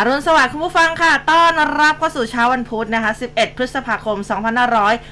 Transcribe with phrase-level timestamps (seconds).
[0.00, 4.18] อรุณสวัสดิ์คุณผู้ฟังค่ะ ต้อนรับเข้าสู่เช้าวันพุธนะคะ 11 พฤษภาคม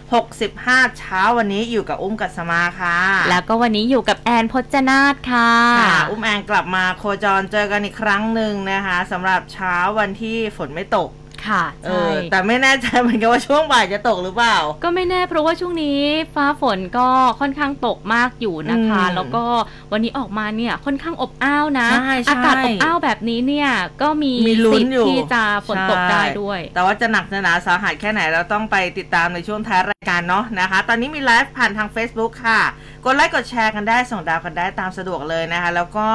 [0.07, 2.99] 2565 เช้าวันนี้อยู่กับอุ้มกัสมาค่ะ
[3.31, 5.51] แล้วก็วันนี้อยู่กับแอนพจนาธค่ะ
[5.81, 11.09] ค่ะ อุ้มแอนกลับมาโคจรเจอกันอีกครั้งหนึ่งนะคะสำหรับเช้าวันที่ฝนไม่ตก
[11.49, 15.99] ค่ะเอใช่อแต่ไม่แน่ใจเหมือนกันว่าช่วงบ่ายจะตกหรือเปล่า ก็ไม่แน่เพราะว่าช่วงนี้
[16.35, 17.09] ฟ้าฝนก็
[17.41, 19.45] ค่อนข้างตกมากอยู่นะคะอืมแล้วก็
[19.93, 23.69] วันนี้ออกมาเนี่ยค่อนข้างอบอ้าวนะใช่ใช่อากาศอบอ้าวแบบนี้เนี่ย
[24.03, 32.61] ก็มีมีลุ้สินทธิ์อยู่ที่จะฝนตกใช่ได้ด้วย แต่ว่าจะหนักจะหนาสาหัสแค่ไหนเราต้องไปติดตามในช่วงท้ายราย การเนาะนะคะ ตอนนี้มีไลฟ์ผ่านทาง Facebook ค่ะ
[33.05, 36.09] กดไลค์กดแชร์กันได้ส่งดาวกันได้ตามสะดวกเลยนะคะ แล้วก็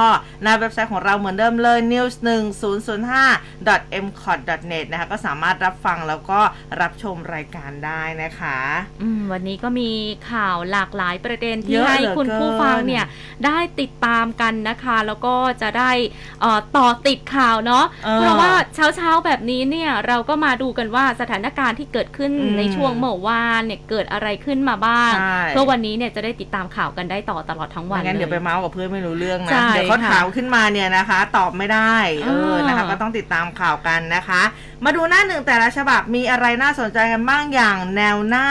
[0.44, 4.40] ในเว็บไซต์ของเราเหมือนเดิมเลย news 1 0 0 5 m c o t
[4.72, 6.40] net นะคะ ก็สามารถรับฟังแล้วก็
[6.80, 8.58] รับชมรายการได้นะคะ
[9.02, 9.90] อืมวันนี้ก็มี
[10.30, 13.04] ข่าวหลากหลายประเด็นเยที่อะให้เหลือคุณผู้เกินฟังเนี่ย
[13.46, 15.92] ได้ติดตามกันนะคะ แล้วก็จะได้
[16.40, 34.42] เอ่อต่อติดข่าวเนาะออเพราะว่าเช้าเช้าๆแบบนี้เนี่ยเราก็มาดูกันว่าสถานการณ์ที่เกิดขึ้นอืมในช่วงเมื่อวานเนี่ยเกิดอะไรขึ้นมาบ้างใช่เพื่อวันนี้เนี่ยจะได้ติดตามข่าวกันได้ต่อตลอดทั้งวันไม่งั้นเลเดี๋ยวไปเมาส์กับเพื่อนไม่รู้เรื่องใช่นะเดี๋ยวเขาค่ะถามขึ้นมาเนี่ยนะคะ ตอบไม่ได้เอออ่านนะคะก็ต้องติดตามข่าวกันนะคะ
[34.84, 38.48] มาดูหน้าหนึ่งแต่ละฉบับมีอะไรน่าสนใจกันบ้างอย่างแนวหน้า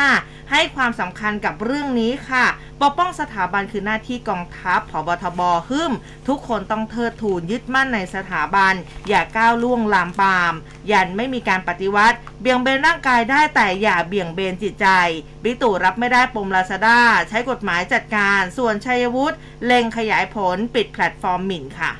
[0.52, 2.46] ให้ความสำคัญกับเรื่องนี้ค่ะ
[2.82, 5.92] ปกป้องสถาบันคือหน้าที่กองทัพผบทบฮึม
[6.28, 8.74] ทุกคนต้องเทิดทูนยึดมั่นในสถาบัน
[9.10, 10.54] อย่าก้าวล่วงลามปาม
[10.92, 14.88] ยันไม่มีการปฏิวัติ เบี่ยงเบนร่างกายได้แต่อย่าเบี่ยงเบนจิตใจ
[15.44, 21.92] บิ๊กตู่รับไม่ได้ปมลาซาด้าใช้กฎหมายจัดการ ส่วนชัยวุฒิเล็งขยายผลปิดแพลตฟอร์มหมิ่นค่ะ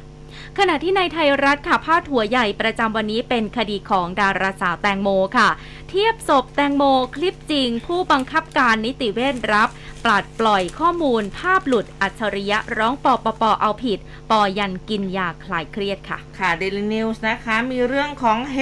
[0.60, 5.50] ขณะที่ในไทยรัฐค่ะพาดหัวใหญ่ประจำวันนี้เป็นคดีของดาราสาวแตงโมค่ะ
[5.90, 6.84] เทียบศพแตงโม
[7.16, 9.70] คลิปจริง ผู้บังคับการนิติเวชรับ
[10.04, 14.00] ปลัดปล่อยข้อมูล ภาพหลุดอัจฉริยะร้องปปปเอาผิด
[14.32, 18.58] ปอยันกินยาคลายเครียดค่ะ ค่ะ Daily News นะคะมีเรื่องของเฮ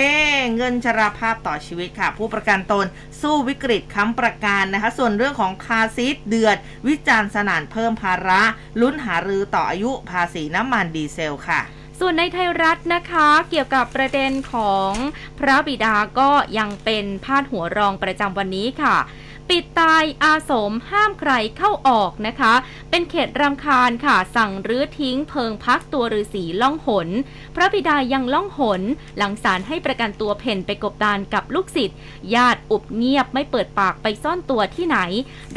[0.56, 2.86] เงินชราภาพต่อชีวิตค่ะ ผู้ประกันตน
[3.22, 6.58] สู้วิกฤตค้ำประกันนะคะ ส่วนเรื่องของคาซีดเดือด
[6.88, 8.42] วิจารณ์สนานเพิ่มภาระ
[8.82, 11.62] ลุ้นหารือต่ออายุภาษีน้ำมันดีเซลค่ะ
[12.00, 14.92] ส่วนในไทยรัฐนะคะเกี่ยวกับประเด็นของ
[15.40, 18.98] พระบิดาก็ยังเป็นพาดหัวรองประจำวันนี้ค่ะ
[19.50, 22.54] ปิดตายอาสมห้ามใครเข้าออกนะคะ
[22.90, 27.08] เป็นเขตรำคาญค่ะ สั่งรื้อทิ้งเพิงพักตัวฤาษีล่องหน
[27.56, 28.82] พระบิดายังล่องหน
[29.18, 31.98] หลังศาลให้ประกันตัวเพ่นไปกบดานกับลูกศิษย์
[32.36, 34.98] ญาติอุบเงียบไม่เปิดปากไปซ่อนตัวที่ไหน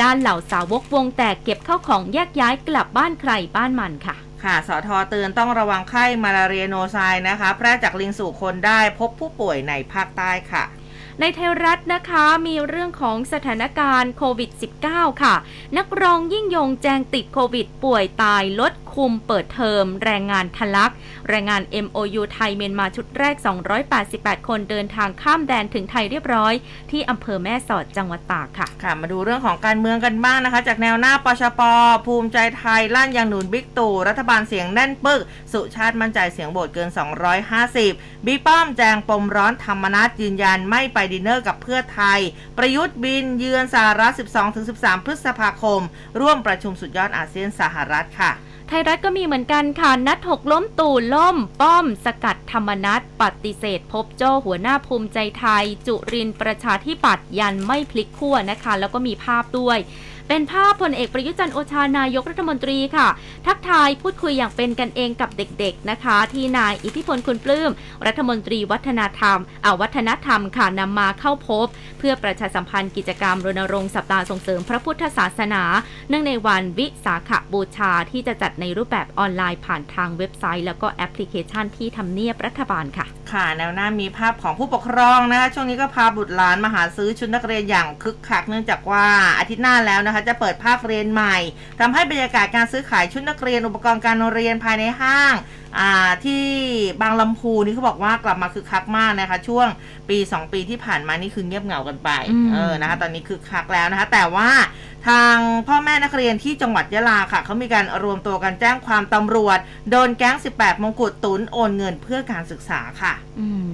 [0.01, 6.99] ด้านเหล่าสาวกวงแตกเก็บเข้าของแยกย้ายกลับบ้านใครบ้านมันค่ะ ค่ะสทเตือนต้องระวังไข้มาลาเรียโนไซ
[7.29, 10.65] นะคะ แพร่จากลิงสู่คนได้พบผู้ป่วยในภาคใต้ค่ะ
[11.21, 14.51] ในไทยรัฐนะคะมีเรื่องของสถานการณ์โควิด
[14.87, 15.35] -19 ค่ะ
[15.77, 20.93] นักร้องยิ่งยงแจงติดโควิดป่วยตายลด คุมเปิดเทอม แรงงานทะลัก
[21.29, 23.35] แรงงาน MOU ไทยเมียนมาชุดแรก
[23.93, 26.55] 288 คนเดินทางข้ามแดนถึงไทยเรียบร้อย
[26.91, 31.61] ที่อำเภอแม่สอดจังหวัดตากค่ะ ค่ะ มาดูเรื่องของการเมืองกันบ้างนะคะ จากแนวหน้าปชป
[32.07, 35.23] ภูมิใจไทยลั่นยังหนุนบิ๊กตู่รัฐบาลเสียงแน่นปึก
[35.53, 36.89] สุชาติมั่นใจเสียงโหวตเกิน
[37.59, 42.21] 250 บิ๊กป้อมแจงปมร้อนธรรมนัสยืนยันไม่ไปดินเนอร์กับเพื่อไทย
[42.59, 44.13] ประยุทธ์บินเยือนสหรัฐ
[44.59, 45.81] 12-13 พฤษภาคม
[46.21, 48.33] ร่วมประชุมสุดยอดอาเซียนสหรัฐค่ะ
[48.75, 59.79] ทยรัฐก็มีเหมือนกันค่ะ นัดหกล้มตู่ล่ม ป้อม สกัดธรรมนัตปฏิเสธ พบโจหัวหน้าภูมิใจไทย จุรินทร์ประชาธิปัตย์ยันไม่พลิกขั้วนะคะ แล้วก็มีภาพด้วย
[60.35, 63.09] เป็นภาพพลเอกประยุจันทร์โอชานายกรัฐมนตรีค่ะ
[63.47, 67.71] ทักทายพูดคุยอย่างเป็นกันเองกับเด็กๆนะคะ ที่นายอิทธิพลคุณปลื้ม
[68.07, 71.67] รัฐมนตรีวัฒนธรรมอาวัฒนธรรมค่ะนำมาเข้าพบ
[71.99, 75.63] เพื่อประชาสัมพันธ์กิจกรรมรณรงค์สัปดาห์ส่งเสริมพระพุทธศาสนา
[76.09, 89.07] เนื่องในวันวิสาขบูชาที่จะจัดในรูปแบบออนไลน์ผ่านทางเว็บไซต์ แล้วก็แอปพลิเคชันที่ทำเนียบรัฐบาลค่ะ ค่ะแนวหน้ามีภาพของผู้ปกครองนะคะช่วงนี้ก็พาบุตรหลานมาหาซื้อชุดนักเรียนอย่างคึกคักเนื่องจากว่า
[89.39, 91.37] อาทิตย์หน้าแล้วนะคะจะเปิดภาคเรียนใหม่
[91.81, 95.35] ทำให้บรรยากาศการซื้อขายชุดนักเรียนอุปกรณ์การเรียนภายในห้าง
[95.79, 96.45] อ่าที่
[97.03, 99.69] บางลำพูนี่เขาบอกว่ากลับมาคึกคักมากนะคะ ช่วง
[100.09, 104.51] ปี 2 ปีที่ผ่านมานี่คือเงียบเหงากันไปอืมเออนะคะตอนนี้คึกคักแล้วนะคะ แต่ว่า
[105.09, 105.37] ทาง
[105.69, 109.59] พ่อแม่นักเรียนที่จังหวัดยะลาค่ะเขามีการรวมตัวกันแจ้งความตำรวจ
[109.91, 113.73] โดนแก๊ง 18 มงกุฎตุนโอนเงินเพื่อการศึกษาค่ะอืม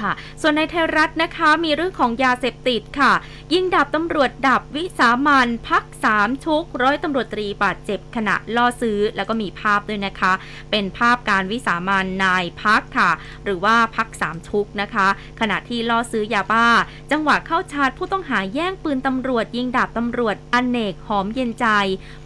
[0.00, 3.12] ค่ะ ส่วนในไทยรัฐนะคะมีเรื่องของยาเสพติดค่ะ
[3.52, 10.32] ยิงดับตำรวจดับวิสามันพักสามชุก ร้อยตำรวจตรีบาดเจ็บขณะล่อซื้อ แล้วก็มีภาพด้วยนะคะ
[10.70, 13.10] เป็นภาพการวิสามันนายพักค่ะ
[13.44, 15.08] หรือว่าพักสามชุกนะคะ
[15.40, 16.66] ขณะที่ล่อซื้อยาบ้า
[17.10, 21.66] จังหวะเข้าชาร์จผู้ต้องหาแย่งปืนตำรวจ ยิงดาบตำรวจอเนกหอมเย็นใจ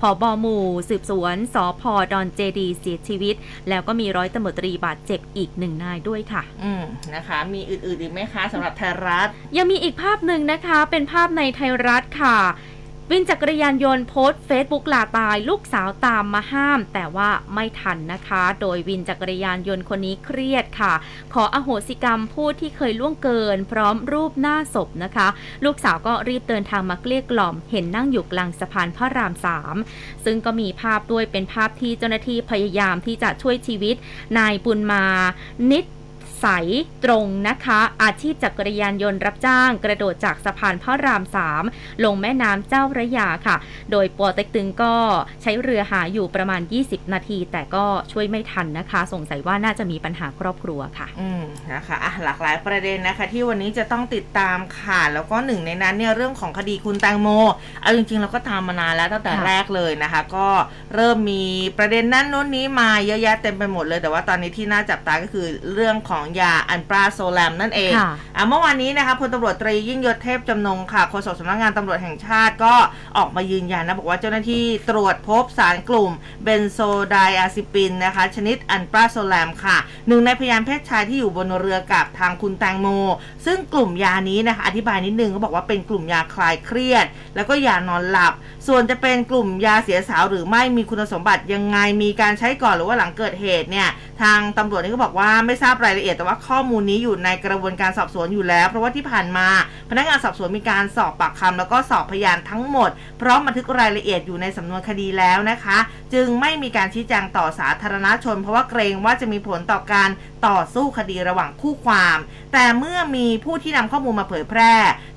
[0.00, 3.34] ผอบอหมู่ สืบสวนสภ.ดอนเจดีย์เสียชีวิต
[3.68, 6.82] แล้วก็มีร้อยตำรวจตรีบาดเจ็บอีกหนึ่งนายด้วยค่ะ อืม
[7.14, 12.38] นะคะมีอื่นๆอีกไหมคะสำหรับไทยรัฐ ยังมีอีกภาพหนึ่งนะคะ เป็นภาพในไทยรัฐค่ะ
[13.12, 20.94] วินจักรยานยนต์โพสต์เฟซบุ๊กลาตายลูกสาวตามมาห้าม แต่ว่าไม่ทันนะคะ โดยวินจักรยานยนต์คนนี้เครียดค่ะ
[21.34, 25.28] ขออโหสิกรรมผู้ที่เคยล่วงเกิน พร้อมรูปหน้าศพนะคะ
[25.64, 29.76] ลูกสาวก็รีบเดินทางมาเกลี้ยกล่อม เห็นนั่งอยู่กลางสะพานพระรามสาม
[30.24, 33.96] ซึ่งก็มีภาพด้วยเป็นภาพที่เจ้าหน้าที่พยายามที่จะช่วยชีวิต
[34.38, 35.04] นายบุญมา
[35.70, 35.84] นิด
[36.40, 36.46] ใส
[37.04, 41.22] ตรงนะคะ อาชีพจักรยานยนต์รับจ้าง กระโดดจากสะพานพระราม
[41.62, 43.56] 3 ลงแม่น้ำเจ้าพระยาค่ะ
[43.90, 44.94] โดยปอเต็กตึงก็
[45.42, 51.42] ใช้เรือหาอยู่ประมาณ 20 นาที แต่ก็ช่วยไม่ทันนะคะ สงสัยว่าน่าจะมีปัญหาครอบครัวค่ะอืม
[51.72, 57.28] นะคะอะหลากหลายประเด็นนะคะ ที่วันนี้จะต้องติดตามค่ะ แล้วก็หนึ่งในนั้นเนี่ยเรื่องของคดีคุณแตงโม
[57.82, 60.48] เอาจริงๆเราก็ตามมานานแล้วตั้งแต่แรกเลยนะคะ ก็
[60.94, 61.44] เริ่มมี
[61.78, 72.74] ประเด็นนั้นโน้นนี้มาเยอะแยะเต็มไปหมดเลย แต่ว่าตอนนี้ที่น่าจับตาก็คือเรื่องของยาอันปราโซแลมนั่นเองค่ะอะเมื่อวานนี้นะคะพลตำรวจตรียิ่งยศเทพจำนงค่ะโฆษกสำนักงานตำรวจแห่งชาติก็
[73.16, 76.10] ออกมายืนยันนะ บอกว่าเจ้าหน้าที่ตรวจพบสารกลุ่ม
[76.44, 76.78] เบนโซ
[77.10, 79.76] ไดอะซีปีนนะคะ ชนิดอัลปราโซแลมค่ะ
[80.08, 82.86] หนึ่งในพยานเพศชายที่อยู่บนเรือกับทางคุณแตงโม
[83.46, 87.06] ซึ่งกลุ่มยานี้นะคะอธิบายนิดนึงเขาบอกว่าเป็นกลุ่มยาคลายเครียด
[87.36, 88.32] แล้วก็ยานอนหลับ
[88.66, 93.88] ส่วนจะเป็นกลุ่มยาเสียสาวหรือไม่มีคุณสมบัติยังไงมีการใช้ก่อนหรือว่าหลังเกิดเหตุเนี่ย
[94.22, 99.48] ทางตำรวจนี่ก็บอกว่าไม่ทราบรายละเอียดแต่ว่าข้อมูลนี้อยู่ในกระบวนการสอบสวนอยู่แล้ว เพราะว่าที่ผ่านมา
[99.90, 102.90] พนักงานสอบสวนมีการสอบปากคำแล้วก็สอบพยานทั้งหมด
[103.20, 105.78] พร้อมบันทึกรายละเอียดอยู่ในสำนวนคดีแล้วนะคะ
[106.14, 110.10] จึงไม่มีการชี้แจงต่อสาธารณชน เพราะว่าเกรงว่าจะมีผลต่อการ
[110.46, 112.18] ต่อสู้คดีระหว่างคู่ความ
[112.52, 114.72] แต่เมื่อมีผู้ที่นำข้อมูลมาเผยแพร่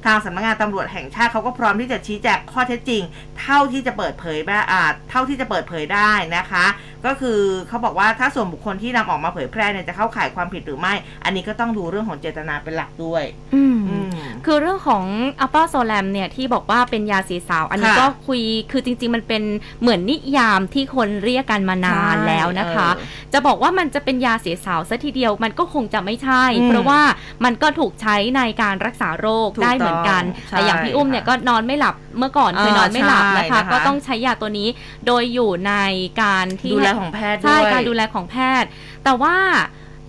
[0.05, 3.03] ทางสำนักงานตำรวจแห่งชาติเขาก็พร้อมที่จะชี้แจงข้อเท็จจริง
[3.41, 6.65] เท่าที่จะเปิดเผยได้อาจเท่าที่จะเปิดเผยได้นะคะ
[7.05, 13.23] ก็คือเขาบอกว่าถ้าส่วนบุคคลที่นำออกมาเผยแพร่เนี่ยจะเข้าข่ายความผิดหรือไม่ อันนี้ก็ต้องดูเรื่องของเจตนาเป็นหลักด้วย
[13.55, 14.09] อืมอืม
[14.45, 15.03] คือเรื่องของ
[15.41, 18.41] อัลปาโซแลมเนี่ยที่บอกว่าเป็นยาสีสาว อันนี้ค่ะก็คุย
[18.71, 19.43] คือจริง ๆ มันเป็น
[19.81, 27.01] เหมือนนิยามที่คนเรียกกันมานานใช่แล้วนะคะเออจะบอกว่ามันจะเป็นยาเสียสาวซะทีเดียวมันก็คงจะไม่ใช่อืมเพราะว่า
[27.45, 34.67] มันก็ถูกใช้ในการรักษาโรคถูกได้เหมือนกันต้องใช่แต่อย่างพี่อุ้มเนี่ยก็นอนไม่หลับเมื่อก่อนเออเคยนอนไม่หลับใช่นะคะนะคะ ก็ต้องใช้ยาตัวนี้
[35.05, 35.73] โดยอยู่ใน
[36.21, 38.69] การที่ดูแลของแพทย์ด้ใช่วยการดูแลของแพทย์
[39.03, 39.35] แต่ว่า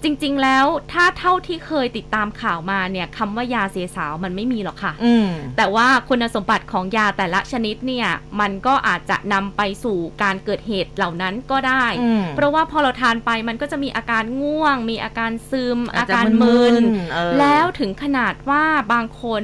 [0.05, 5.26] จริง ๆ แล้วถ้าเท่าที่เคยติดตามข่าวมาเนี่ยคำว่ายาเสียสาวมันไม่มีหรอกค่ะอืม
[5.56, 8.08] แต่ว่าคุณสมบัติของยาแต่ละชนิดเนี่ย
[8.41, 19.43] มันก็อาจจะนำไปสู่การเกิดเหตุเหล่านั้นก็ได้อืมเพราะว่าพอเราทานไปมันก็จะมีอาการง่วง มีอาการซึม อาอาจจะการมึมึนนๆเออแล้วถึงขนาดว่าบางคน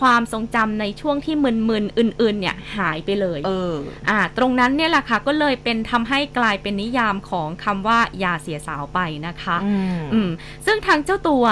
[0.00, 3.74] ความทรงจำในช่วงที่มึนๆอื่น ๆ เนี่ยหายไปเลยเออ
[4.10, 10.30] อ่า ตรงนั้นเนี่ยแหละค่ะก็เลยเป็นทำให้กลายเป็นนิยามของคำว่ายาเสียสาวไปนะคะ อืมอืม
[10.66, 11.44] ซึ่งทางเจ้าตัว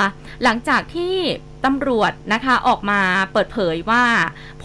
[0.44, 1.14] หลังจากที่
[1.64, 3.00] ตำรวจนะคะออกมา
[3.32, 4.05] เปิดเผยว่า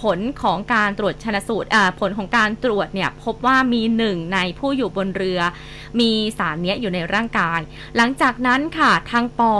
[0.01, 5.39] ผลของการตรวจชนสูตรอ่าผลของการตรวจเนี่ยพบว่ามีหนึ่งในผู้อยู่บนเรือ
[5.99, 7.59] มีสารเนี้ยอยู่ในร่างกาย
[7.95, 9.53] หลังจากนั้นค่ะทางปอ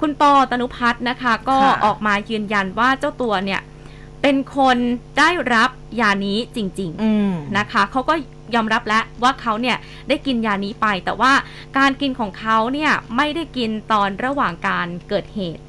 [0.00, 3.60] คุณปอตนุพัฒน์นะคะ ก็ค่ะออกมายืนยันว่าเจ้าตัวเนี่ย
[4.22, 4.78] เป็นคน
[5.18, 8.14] ได้รับยานี้จริงๆอืมนะคะเขาก็
[8.54, 9.76] ยอมรับแล้วว่าเขาเนี่ย
[10.08, 11.32] ได้กินยานี้ไป แต่ว่า
[11.78, 15.62] การกินของเขาเนี่ยไม่ได้กินตอนระหว่างการเกิดเหตุ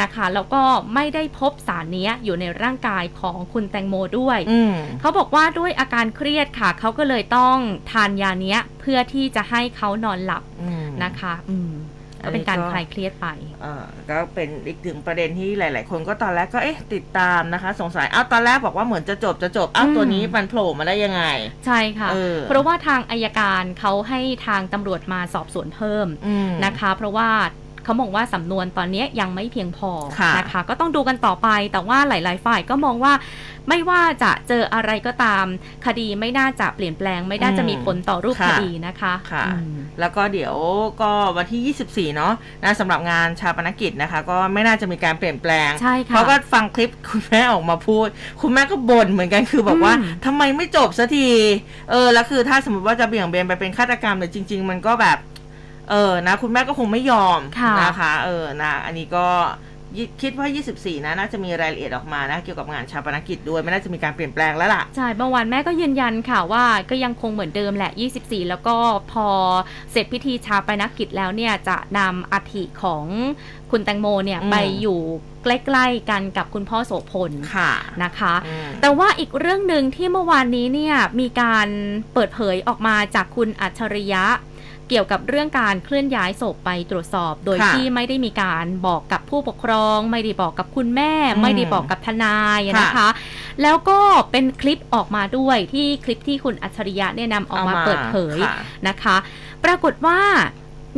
[0.00, 0.62] นะคะแล้วก็
[0.94, 7.56] ไม่ได้พบสารเนี้ยอยู่ในร่างกายของคุณแตงโมด้วยอืมเขาบอกว่าด้วยอาการเครียดค่ะ เขาก็เลยต้อง
[7.90, 11.89] ทานยาเนี้ยเพื่อที่จะให้เขานอนหลับอืมนะคะอืมอัน
[12.22, 13.26] ก็นี้เป็นการก็คลายเครียดไป
[13.62, 21.22] เอ่อก็เป็นอีกถึงประเด็นที่หลาย ๆ คนก็ตอนแรกก็เอ๊ะติดตามนะคะ สงสัยอ้าวตอนแรกบอกว่าเหมือนจะจบจะจบอ้าวอืมตัวนี้มันโผล่มาได้ยังไง
[21.66, 27.30] ใช่ค่ะเออเพราะว่าทางอายการเขาให้ทางตำรวจมาสอบสวนเพิ่มอืมนะคะ เพราะว่า
[27.84, 33.12] เขามองว่าสำนวนตอนนี้ยังไม่เพียงพอค่ะนะคะก็ต้องดูกันต่อไป แต่ว่าหลาย ๆ ฝ่ายก็มองว่า
[33.68, 35.44] ไม่ว่าจะเจออะไรก็ตาม
[35.86, 40.54] คดีไม่น่าจะเปลี่ยนแปลง ไม่น่าจะมีผลต่อรูปคดีนะคะค่ะอืมแล้วก็เดี๋ยว
[41.02, 42.32] ก็วันที่ 24 เนาะ
[42.64, 48.06] นะสำหรับงานชาปนกิจนะคะ ก็ไม่น่าจะมีการเปลี่ยนแปลงใช่ค่ะเพราะก็ฟังคลิปคุณแม่ออกมาพูด
[48.42, 51.28] คุณแม่ก็บ่นเหมือนกันคือบอกว่าอืมทำไมไม่จบสักที
[51.90, 55.18] เออแล้วคือถ้าสมมติว่าจะเบี่ยงเบนไปเป็นฆาตกรรมเนี่ยจริง ๆ มันก็แบบ
[55.90, 59.26] เออนะ คุณแม่ก็คงไม่ยอมค่ะนะคะ เออนะอันนี้ก็
[59.96, 68.76] ยิคิดว่า 24 นะน่าจะมีรายละเอียดออกมานะเกี่ยวกับงานชาปนกิจด้วยไม่น่าจะมีการเปลี่ยนแปลงแล้วล่ะ ใช่เมื่อวานแม่ก็ยืนยันค่ะว่าก็ยังคงเหมือนเดิมแหละ 24 แล้วก็
[69.12, 69.28] พอ
[69.92, 73.04] เสร็จพิธีชาปนกิจแล้วเนี่ยจะนำอัฐิของ
[73.70, 75.00] คุณแตงโมเนี่ยอืมไปอยู่
[75.44, 77.70] ใกล้ๆกันกับคุณพ่อโสพลค่ะ
[78.02, 81.68] นะคะอืมแต่ว่าอีกเรื่องหนึ่งที่เมื่อวานนี้เนี่ยมีการ
[82.14, 84.24] เปิดเผยออกมาจากคุณอัจฉริยะ
[84.90, 93.08] เกี่ยวกับเรื่องการเคลื่อนย้ายศพไปตรวจสอบ โดยค่ะที่ไม่ได้มีการบอกกับผู้ปกครอง ไม่ได้บอกกับคุณแม่อืมไม่ได้บอกกับทนายนะคะ
[93.62, 93.98] แล้วก็
[94.30, 98.54] เป็นคลิปออกมาด้วยที่คลิปที่คุณอัจฉริยะเนี่ยนำออกมาเปิดเผยค่ะ
[98.88, 99.16] นะคะ
[99.64, 100.18] ปรากฏว่า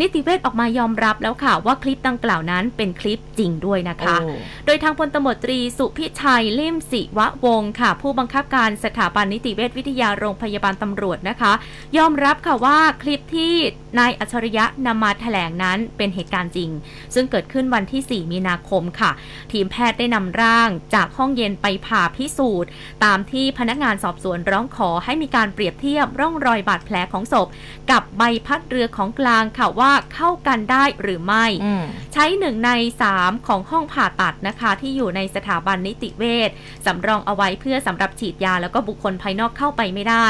[0.00, 4.34] นิติเวชออกมายอมรับแล้วค่ะว่าคลิปดังกล่าวนั้นเป็นคลิปจริงด้วยนะคะโอ้
[4.66, 11.52] โดยทางพลตำรวจตรีสุพิชัยเล่มศิวะวงศ์ค่ะ ผู้บังคับการสถาบันนิติเวชวิทยาโรงพยาบาลตำรวจนะคะ
[11.96, 13.54] ยอมรับค่ะว่าคลิปที่
[13.99, 16.70] นายอัจฉริยะนำมาแถลงนั้นเป็นเหตุการณ์จริง
[17.14, 19.11] ซึ่งเกิดขึ้นวันที่ 4 มีนาคมค่ะ
[19.52, 22.70] ทีมแพทย์ได้นำร่างจากห้องเย็นไปผ่าพิสูจน์
[23.04, 27.49] ตามที่พนักงานสอบสวนร้องขอให้มีการเปรียบเทียบร่องรอยบาดแผลของศพ
[27.90, 29.82] กับใบพัดเรือของกลางค่ะว่า
[30.15, 32.71] เข้ากันได้หรือไม่อืมใช้หนึ่งใน
[33.11, 36.51] 3ของห้องผ่าตัดนะคะ ที่อยู่ในสถาบันนิติเวช
[36.87, 40.27] สำรองเอาไว้เพื่อสำหรับฉีดยาแล้วก็บุคคลภายนอกเข้าไปไม่ได้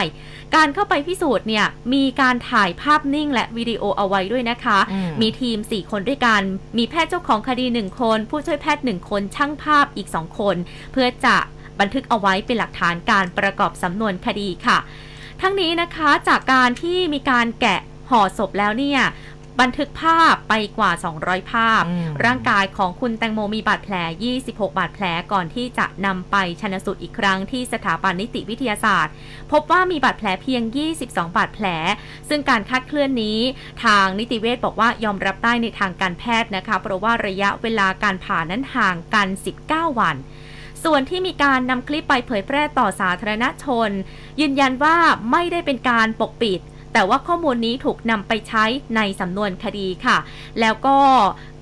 [0.54, 6.42] การเข้าไปพิสูจน์เนี่ยมีการถ่ายภาพนิ่งและวิดีโอเอาไว้ด้วยนะคะอืมมีทีม 4 คนด้วยกัน
[6.78, 10.56] มีแพทย์เจ้าของคดี 1 คน ผู้ช่วยแพทย์ 1 คน ช่างภาพอีก 2 คน
[10.92, 11.36] เพื่อจะ
[11.80, 14.78] บันทึกเอาไว้เป็นหลักฐานการประกอบสำนวนคดีค่ะ
[15.40, 17.80] ทั้งนี้นะคะจากการที่มีการแกะ
[18.10, 19.00] ห่อศพแล้วเนี่ย
[19.60, 20.90] บันทึกภาพไปกว่า
[21.20, 23.94] 200 ภาพอืมร่างกายของคุณแตงโมมีบาดแผล
[24.32, 29.12] 26 บาดแผลก่อนที่จะนำไปชนสูตรอีกครั้งที่สถาบันนิติวิทยาศาสตร์
[29.52, 30.62] พบว่ามีบาดแผลเพียง
[31.00, 31.66] 22 บาดแผล
[32.28, 33.38] ซึ่งการคาดเคลื่อนนี้
[33.84, 39.28] ทางนิติเวชบอกว่ายอมรับได้ในทางการแพทย์นะคะ เพราะว่าระยะเวลาการผ่านั้นห่างกัน
[39.64, 40.16] 19 วัน
[40.84, 43.90] ส่วนที่มีการนำคลิปไปเผยแพร่ต่อสาธารณชน
[44.40, 44.96] ยืนยันว่า
[45.30, 46.60] ไม่ได้เป็นการปกปิด
[46.92, 48.64] แต่ว่าข้อมูลนี้ถูกนำไปใช้
[48.96, 50.18] ในสำนวนคดีค่ะ
[50.60, 50.96] แล้วก็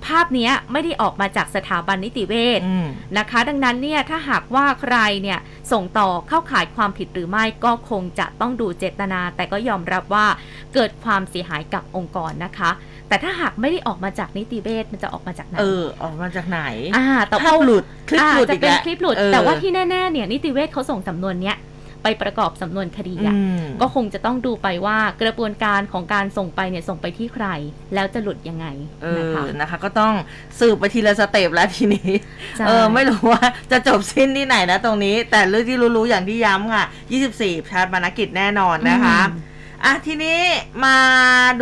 [0.06, 2.86] ภาพเนี้ยไม่ได้ออกมาจากสถาบันนิติเวชอืม
[3.18, 5.38] นะคะ ดังนั้นเนี่ยถ้าหากว่าใครเนี่ย
[5.72, 10.26] ส่งต่อเข้าข่ายความผิดหรือไม่ก็คงจะต้องดูเจตนา แต่ก็ยอมรับว่า
[10.74, 12.70] เกิดความเสียหายกับองค์กรนะคะ
[13.08, 16.60] แต่ถ้าหากไม่ได้ออกมาจากนิติเวชมันจะออกมาจากไหนเออออกมาจากไหน
[16.96, 21.56] อ่าแต่ภาพหลุดคลิปอ่าหลุดจะอีกเป็นแล้วคลิปหลุดเออแต่ว่าที่แน่ๆเนี่ยนิติเวชเขาส่งสำนวนเนี้ย
[22.02, 27.46] ไปประกอบสำนวนคดีอะอืมก็คงจะต้องดูไปว่ากระบวนการของการส่งไปเนี่ยส่งไปที่ใคร
[27.94, 28.66] แล้วจะหลุดยังไง
[29.02, 30.14] เอนะอคะนะคะ ก็ต้อง
[30.60, 32.10] สืบไปทีละสเต็ปแล้วทีนี้
[32.56, 36.84] ใช่เออไม่รู้ว่าจะจบสิ้นที่ไหนนะตรงนี้ แต่เรื่องที่รู้ๆอย่างที่ย้ำค่ะ
[37.28, 39.48] 24ชาปนกิจแน่นอนนะคะอืม
[39.84, 40.40] อะทีนี้
[40.84, 40.98] มา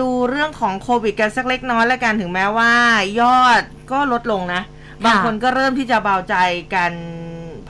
[0.01, 2.73] ดูเรื่องของโควิดกันสักเล็กน้อยแล้วกันถึงแม้ว่า
[3.21, 4.63] ยอดก็ลดลงนะ
[5.05, 6.35] บางคนก็เริ่มที่จะเบาใจ
[6.75, 6.93] กัน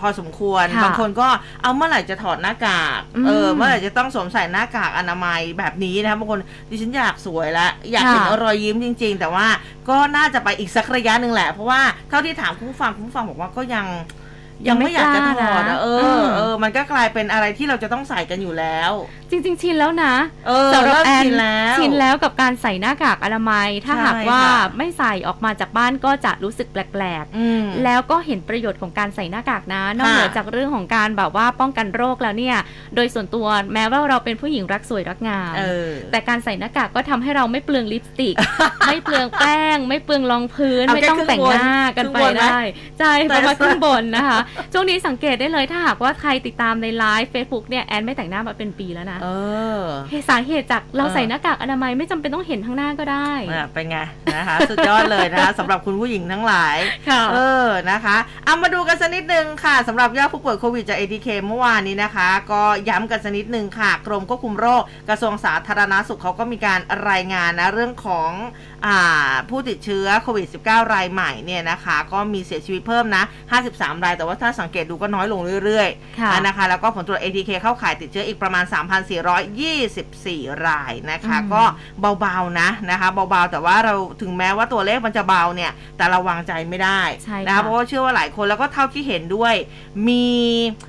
[0.00, 1.28] พอสมควรค่ะบางคนก็
[1.62, 6.40] เอาเมื่อไหร่จะถอดหน้ากากอืมเออเมื่อไหร่จะต้องสวมใส่หน้ากากอนามัยแบบนี้นะคะบางคน
[6.71, 9.47] ดิฉันอยากสวยแล้วอยากเห็นค่ะรอยยิ้มจริง ๆ แต่ว่า
[9.88, 13.87] ก็น่าจะไปอีกสักระยะหนึ่งแหละ เพราะว่าเท่าที่ถามคุณผู้ฟังคุณผู้ฟังบอกว่าก็ยัง
[14.67, 18.93] ยังไม่อยากจะถอดอะเอออมเออ มันก็กลายเป็นอะไรที่เราจะต้องใส่กันอยู่แล้ว
[19.30, 20.14] จริงๆชินแล้วนะ
[20.47, 32.56] เออสำหรับเริ่มแอนชินแล้วชินแล้วกับการใส่หน้ากากอนามัย ถ้าใช่หากว่าค่ะไม่ใส่ออกมาจากบ้านก็จะรู้สึกแปลกอืมๆแล้วก็เห็นประโยชน์ของการใส่หน้ากากนะ นอกค่ะเหนือจากเรื่องของการแบบว่าป้องกันโรคแล้วเนี่ย
[32.94, 38.35] โดยส่วนตัวแม้ว่าเราเป็นผู้หญิงรักสวยรักงามเออแต่การใส่หน้ากากก็ทำให้เราไม่เปลืองลิปสติก
[38.87, 42.61] ไม่เปลืองแป้ง ไม่เปลืองรองพื้นเอาไม่แค่ต้องแต่งหน้ากันไปครึ่งบนไหมได้
[42.99, 44.38] ใช่แต่ประมาณครึ่งบนนะคะ
[44.73, 49.28] ช่วงนี้สังเกตได้เลยถ้าหากว่าใครติดตามในไลฟ์ Facebook เนี่ยแอนไม่แต่งหน้ามาเป็นปีแล้วนะเอ
[49.80, 49.82] อ
[50.30, 53.98] สาเหตุจากเราเออใส่หน้ากากอนามัยไม่จำเป็นต้องเห็นทั้งหน้าก็ได้อะเป็นไง
[54.37, 56.76] นะคะ สุดยอดเลยนะคะสำหรับคุณผู้หญิงทั้งหลาย
[57.08, 68.30] ค่ะเออนะคะเอามาดูกันสักนิดนึงค่ะสำหรับยอดผู้ป่วยโควิดจาก ATK เมื่อวานนี้นะคะ ก็ย้ำกันสักนิดนึงค่ะ กรมควบคุมโรคกระทรวงสาธารณาสุขเขาก็มีการรายงานนะเรื่องของ
[68.87, 73.22] อ่าผู้ติดเชื้อโควิด -19 รายใหม่เนี่ยนะคะ ก็มีเสียชีวิตเพิ่มนะ
[73.64, 78.64] 53 ราย แต่ว่าถ้าสังเกตดูก็น้อยลงเรื่อยๆค่ะอะนะคะ แล้วก็ผลตรวจ ATK เข้าข่ายติดเชื้ออีกประมาณ
[79.09, 81.62] 3,424 รายนะคะอืมก็
[82.21, 89.55] เบาๆนะนะคะเบาๆ แต่ว่าเราถึงแม้ว่าตัวเลขมันจะเบาเนี่ย แต่เราวางใจไม่ได้ใช่นะคะค่ะเพราะว่าเชื่อว่าหลายคนแล้วก็เท่าที่เห็นด้วย
[90.09, 90.27] มี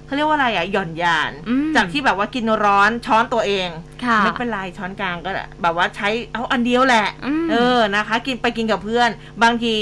[0.06, 3.70] เขาเรียกว่าอะไรอะหย่อนยานอืมจากที่แบบว่ากินร้อนช้อนตัวเอง
[4.04, 7.08] ค่ะไม่เป็นไรช้อนกลางก็ได้แบบว่าใช้เอาอันเดียวแหละ
[7.44, 9.10] มเออนะคะ กินไปกินกับเพื่อน
[9.44, 9.76] บางที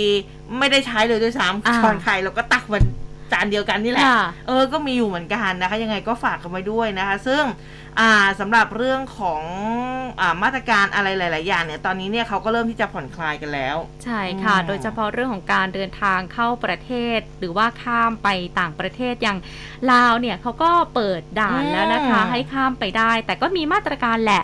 [0.60, 2.84] ไม่ได้ใช้เลยด้วยซ้ำอ่าช้อนใครเราก็ตักมัน
[3.32, 7.44] จานเดียวกันนี่แหละค่ะเออ ก็มีอยู่เหมือนกันนะคะ ยังไงก็ฝากกันไว้ด้วยนะคะ ซึ่ง
[8.00, 9.42] อ่าสำหรับเรื่องของ
[10.22, 18.30] อ่ามาตรการอะไรหลาย ๆ อย่างเนี่ย ตอนนี้เนี่ยเขาก็เริ่มที่จะผ่อนคลายกันแล้ว ใช่ค่ะอืมโดยเฉพาะเรื่องของการเดินทางเข้าประเทศ หรือว่าข้ามไป
[18.60, 19.38] ต่างประเทศอย่าง
[19.92, 24.44] ลาวเนี่ยเขาก็เปิดด่านแล้วนะคะ ให้ข้ามไปได้ แต่ก็มีมาตรการแหละ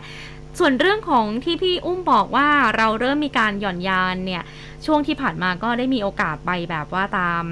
[0.60, 4.44] ส่วนเรื่องของที่พี่อุ้มบอกว่าเราเริ่มมีการหย่อนยานเนี่ย
[4.86, 7.44] ช่วงที่ผ่านมาก็ได้มีโอกาสไปแบบว่าตาม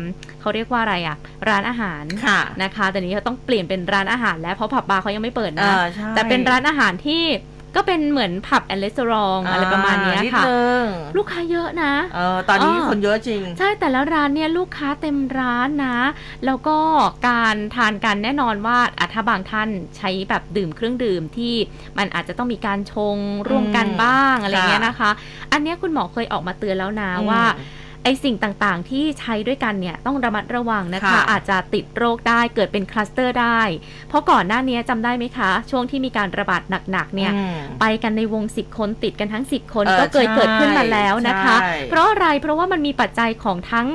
[0.42, 1.18] เขาเรียกว่าอะไรอะ
[1.50, 7.24] ร้านอาหารค่ะนะคะ แต่นี้เขาต้องเปลี่ยนเป็นร้านอาหาร แล้วเพราะผับบาร์เขายังไม่เปิดเอนะอใช่แต่เป็นร้านอาหารที่
[7.76, 10.84] ก็เป็นเหมือน pub and restaurant อะไรประมาณเนี้ยนิดค่ะนึง
[11.18, 15.98] ลูกค้าเยอะนะเออตอนนี้เออคนเยอะจริง ใช่แต่ละร้านเนี่ยลูกค้าเต็มร้านนะ
[16.46, 16.78] แล้วก็
[17.30, 21.54] การทานกันแน่นอนว่าอะถ้าบางท่านใช้แบบดื่มเครื่องดื่มที่
[21.98, 23.18] มันอาจจะต้องมีการชง
[23.50, 25.12] ร่วมกันบ้างอะไรเงี้ยนะคะ
[25.52, 27.44] อันเนี้ยคุณหมอเคยออกมาเตือนแล้วนะอืมว่า
[28.04, 33.62] ไอสิ่งต่างๆ ที่ใช้ด้วยกันเนี่ยต้องระมัดระวังนะคะค่ะอาจจะติดโรคได้เกิดเป็นคลัสเตอร์ได้
[34.10, 43.88] เพราะก่อนหน้านี้จำได้ไหมคะ ช่วงที่มีการระบาดหนักๆเนี่ยอืมไปกันในวง 10 คนติดกันทั้ง 10 คนเออก็เคยใช่เกิดขึ้นมาแล้วนะคะใช่เพราะอะไรเพราะว่ามันมีปัจจัยของทั้ง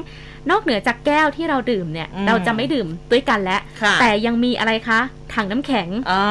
[0.50, 5.00] นอกเหนือจากแก้วที่เราดื่มเนี่ยอืมเราจะไม่ดื่มด้วยกันแล้วค่ะแต่ยังมีอะไรคะ
[5.34, 6.26] ถังน้ำแข็งอ่า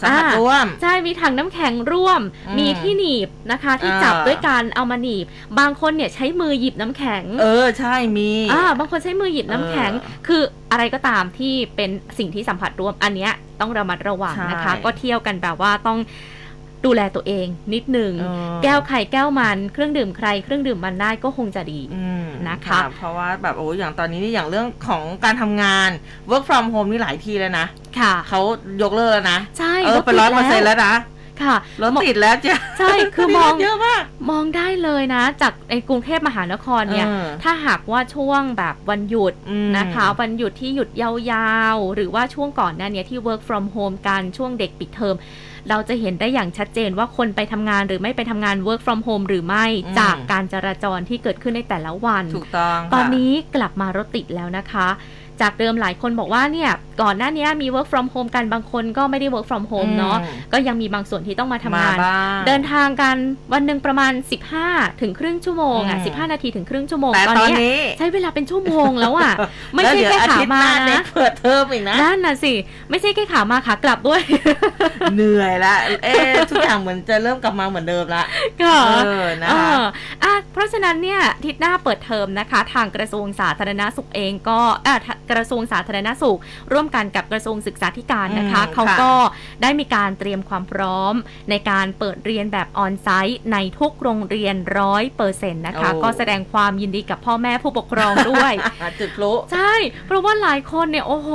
[0.00, 5.26] สหัสอ่าร่วม ใช่ มีถังน้ำแข็งร่วมอืมมีที่หนีบนะคะ ที่อ่าจับด้วยกันเอามาหนีบ
[5.58, 15.98] บางคนเนี่ยใช้มือหยิบน้ำแข็ง เออ ใช่ มีอ่าบางคนใช้มือหยิบน้ำแข็งเออคืออะไรก็ตามที่เป็นสิ่งที่สัมผัสร่วม อันเนี้ยต้องระมัดระวังนะคะใช่ก็เที่ยวกันแบบว่าต้อง
[16.86, 25.90] ดูแลตัวเองนิดหนึ่งเออแก้วไข่แก้วมันเครื่องดื่มใคร เครื่องดื่มมันได้ก็คงจะดีอืมนะคะ เพราะว่าแบบโอ้ยอย่างตอนนี้นี่อย่างเรื่องของการทำงาน
[26.30, 27.66] work from home นี่หลายที่แล้วนะ
[27.98, 28.40] ค่ะเขา
[28.82, 30.94] ยกเลิกแล้วนะ ใช่เออเป็นร้อยเปอร์เซ็นต์แล้วนะ
[31.46, 45.16] ค่ะรถติดแล้วจ้ะใช่คือมองเยอะมากมองได้เลยนะ จากในกรุงเทพมหานครเนี่ยเออถ้าหากว่าช่วงแบบวันหยุดอืมนะคะ วันหยุดที่หยุดยาวๆ หรือว่าช่วงก่อนหน้าเนี้ที่ work from home กันช่วงเด็กปิดเทอม
[45.70, 54.88] เราจะเห็นได้อย่างชัดเจนว่าคนไปทำงานหรือไม่ไปทำงาน work from home หรือไม่อืมจากการจราจรที่เกิดขึ้นในแต่ละวัน ถูกต้อง ตอนค่ะนี้กลับมารถติดแล้วนะคะ
[55.42, 56.70] จากเดิมหลายคนบอกว่าเนี่ย
[57.02, 63.16] ก่อนหน้านี้มี work from home กันบางคนก็ไม่ได้ work from home เนาะอืมก็ยังมีบางส่วนที่ต้องมาทำมางานบ้างเดินทางกัน
[63.52, 64.12] วันหนึ่งประมาณ
[64.56, 69.32] 15 ถึงครึ่งชั่วโมงอะอืม15 นาทีถึงครึ่งชั่วโมงแต่ตอนเยนี้ใช้เวลาเป็นชั่วโมงแล้วอะ
[69.74, 72.52] ไม่แล้วใช่เดี๋ยวแค่อาขาทิตย์หมาน้าได้นะเปิดเทอมอีกนะนั่นน่ะสิ
[72.90, 74.20] ไม่ใช่แค่ขามาขากลับด้วย
[75.14, 78.22] เหนื่อยละเอ๊ะทุกอย่างเหมือนจะเริ่มกลับมาเหมือนเดิมละ
[78.62, 79.72] ค่ะเออนะเอคะ
[80.24, 84.98] ออะเพราะฉะนั้นเนี่ยอาทิศหน้าเปิดเทอมนะคะ ทางกระทรวงสาธารณสุขเองก็เอ่อ
[85.30, 86.38] กระทรวงสาธารณสุข
[86.72, 89.14] ร่วมกันกับกระทรวงศึกษาธิการนะคะอืมเขาค่ะก็
[89.62, 91.14] ได้มีการเตรียมความพร้อม
[91.50, 98.52] ในการเปิดเรียนแบบออนไซต์ในทุกโรงเรียนร้อยเปอร์เซ็นต์นะคะ ก็แสดงความยินดีกับพ่อแม่ผู้ปกครองด้วย
[99.00, 99.74] จุดพลุใช่
[100.06, 101.30] เพราะว่าหลายคนเนี่ยโอ้โห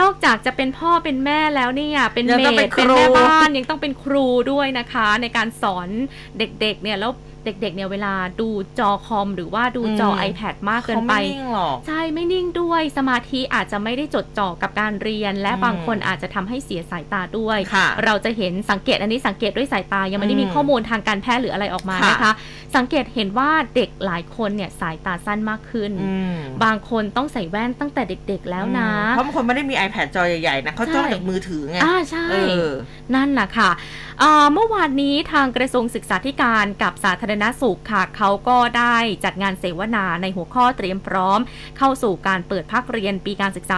[0.00, 5.88] นอกจากจะเป็นพ่อเป็นแม่แล้วเนี่ยเป็นยังเมต้องดเป็นเป็นครูแม่บ้านยังต้องเป็นครูด้วยนะคะ ในการสอน
[6.38, 7.12] เด็กๆเนี่ยแล้ว
[7.44, 22.32] เด็กๆเนี่ยเวลาดูจอคอมหรือว่าดูจออืม iPad มากเกินเขาไปไม่นิ่งหรอกใช่ไม่นิ่งด้วยสมาธิอาจจะไม่ได้จดจ่อกับการเรียน และอืมบางคนอาจจะทำให้เสียสายตาด้วยค่ะเราจะเห็นสังเกตอันนี้สังเกตด้วยสายตายังไม่ได้มีอืมข้อมูลทางการแพทย์หรืออะไรออกมาค่ะนะคะ
[22.76, 32.70] สังเกตเห็นว่าเด็กหลายคนเนี่ยสายตาสั้นมากขึ้นอืมบางคนต้องใส่แว่นตั้งแต่เด็กๆแล้วนะเพราะบางคนไม่ได้มี iPad จอใหญ่ๆนะเขาจ้องจากมือถือไงอ่าใช่เออ
[33.14, 33.70] นั่นแหละค่ะ
[34.52, 41.40] เมื่อวานนี้ทางกระทรวงศึกษาธิการกับสาธารณสุขค่ะเขาก็ได้จัดงานเสวนาในหัวข้อเตรียมพร้อม
[41.78, 43.76] เข้าสู่การเปิดภาคเรียนปีการศึกษา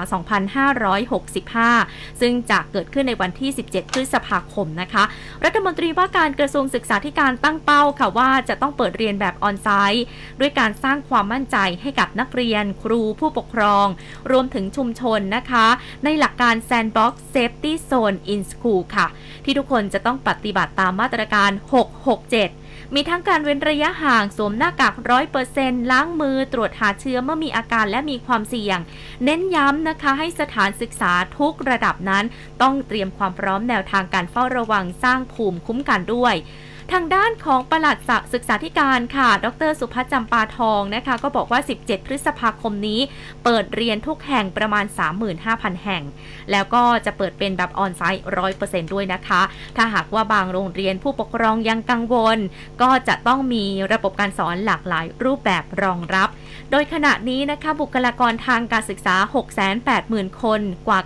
[1.70, 5.04] 2565 ซึ่งจะเกิดขึ้นในวันที่ 17 พฤษภาคมนะคะ
[5.44, 10.04] รัฐมนตรีว่าการกระทรวงศึกษาธิการตั้งเป้าค่ะว่าจะต้องเปิดเรียนแบบออนไซต์
[10.40, 13.86] ด้วยการสร้างความมั่นใจให้กับนักเรียน ครูผู้ปกครอง
[14.30, 15.66] รวมถึงชุมชนนะคะ
[16.04, 19.06] ในหลักการ Sandbox Safety Zone in School ค่ะ
[19.44, 21.50] ที่ทุกคนจะต้องปฏิบัติตามมาตรการ
[22.22, 28.78] 667 มีทั้งการเว้นระยะห่างสวมหน้ากากร้อยเปอร์เซ็นล้างมือตรวจหาเชื้อเมื่อมีอาการและมีความเสี่ยง
[29.24, 32.24] เน้นย้ำนะคะให้สถานศึกษาทุกระดับนั้น
[32.62, 36.34] ต้องเตรียมความพร้อมแนวทางการเฝ้าระวังสร้างภูมิคุ้มกันด้วย
[36.92, 37.96] ทางด้านของประหลัด
[38.34, 43.00] ศึกษาธิการค่ะ ดร สุพัฒน์จำปาทองนะคะ ก็บอกว่า 17 พฤษภาคมนี้
[43.44, 44.84] เปิดเรียนทุกแห่งประมาณ
[45.34, 46.02] 35,000 แห่ง
[46.50, 48.24] แล้วก็จะเปิดเป็นแบบออนไซต์
[48.58, 49.42] 100%ด้วยนะคะ
[49.76, 52.38] ถ้าหากว่าบางโรงเรียนผู้ปกครองยังกังวล
[52.82, 56.28] ก็จะต้องมีระบบการสอนหลากหลายรูปแบบรองรับ
[56.70, 59.16] โดยขณะนี้นะคะ บุคลากรทางการศึกษา
[59.78, 61.00] 680,000 คน กว่า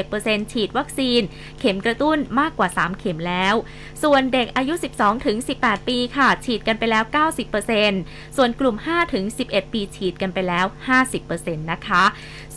[0.00, 1.20] 97%ฉีดวัคซีน
[1.60, 3.54] เข็มกระตุ้นมากกว่า 3 เข็มแล้ว
[4.02, 7.04] ส่วนเด็กอายุ 12ถึง18 ปีค่ะ ฉีดกันไปแล้ว
[7.70, 10.66] 90%ส่วนกลุ่ม5ถึง11 ปีฉีดกันไปแล้ว
[11.18, 12.04] 50%นะคะ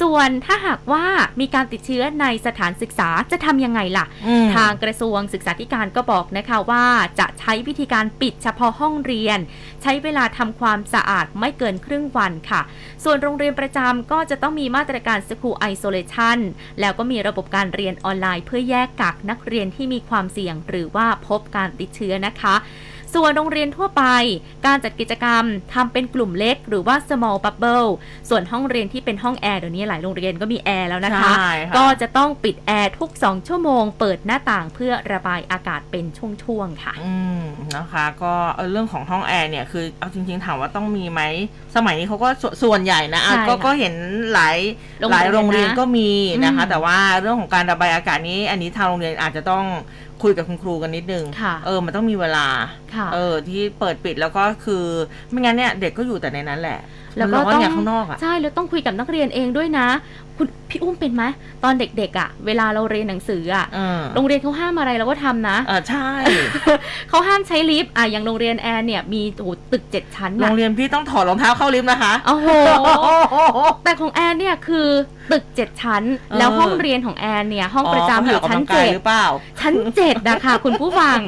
[0.02, 1.06] ส่วนถ้าหากว่า
[1.40, 6.86] มีการติดเชื้อในสถานศึกษาจะทำยังไงล่ะอืมทางกระทรวงศึกษาธิการก็บอกนะคะว่า
[7.20, 9.40] จะใช้วิธีการปิดเฉพาะห้องเรียน
[9.82, 12.62] ใช้เวลาทำความสะอาดไม่เกินครึ่งวันค่ะ
[13.04, 16.38] ส่วนโรงเรียนประจำก็จะต้องมีมาตรการ School Isolation
[16.80, 22.55] แล้วก็มีระบบการเรียนออนไลน์ เพื่อแยกกักนักเรียนที่มีความเสี่ยง หรือว่าพบการติดเชื้อนะคะ
[23.20, 24.04] ส่วนโรงเรียนทั่วไป
[24.66, 27.90] การจัดกิจกรรมทำเป็นกลุ่มเล็ก หรือว่า small bubble
[28.30, 37.42] ส่วนห้องเรียนที่เป็นห้องแอร์เดี๋ยวนี้หลายโรงเรียนก็มีแอร์แล้วนะคะใช่ค่ะก็จะต้องปิดแอร์ทุก 2 ชั่วโมง เปิดหน้าต่างเพื่อระบายอากาศเป็นช่วงๆค่ะ อืม
[37.76, 41.22] นะคะ ก็เออเรื่องของห้องแอร์เนี่ยคือเอาจริง ๆ ถามว่าต้องมีไหม
[41.76, 43.94] สมัยนี้เขาก็สส่วนใหญ่นะอะใช่ก็ค่ะก็เห็น
[44.34, 44.58] หลาย
[45.00, 46.12] โรงหเรียนลายโรงเรียนนะก็มี
[46.44, 49.66] นะคะอืมแต่ว่าเรื่องของการระบายอากาศนี้ อันนี้ทางโรงเรียนอาจจะต้อง
[50.24, 52.48] คุยกับคุณครูกันนิดนึง ค่ะเออ มันต้องมีเวลา
[52.96, 54.84] ค่ะ เออ ที่เปิดปิดแล้วก็คือ
[55.30, 56.80] ไม่งั้นเนี่ย เด็กก็อยู่แต่ในนั้นแหละ
[57.18, 59.88] แล้วก็มันร้อนต้องเนี่ยข้างนอกอะใช่แล้วต้องคุยกับนักเรียนเองด้วยนะ
[60.38, 61.24] คุณพี่อุ้มเป็นไหม
[61.64, 66.08] ตอนเด็กๆอะ่ะ เวลาเราเรียนหนังสืออะ่ะเออโรงเรียนเขาห้ามอะไรเราก็ทำนะเออใช่
[67.10, 72.50] เขาห้ามใช้ลิฟต์อะอย่างโรงเรียนแอนเนี่ยมีโอ้โหตึกเจ็ดชั้นโรนะงเรียนพี่ต้องถอดรองเท้าเข้าลิฟต์นะคะโอ้โห
[73.84, 74.88] แต่ของแอนเนี่ยคือ
[75.32, 79.26] ตึกเจ็ดชั้นเออแล้วห้องเรียนของแอนเนี่ย ห้องประจำอยู่ชั้นขาให้กกำลังกาเจ็ดหรือเปล่า
[79.60, 81.20] ชั้นเจ็ดนะคะคุณผู้ฟัง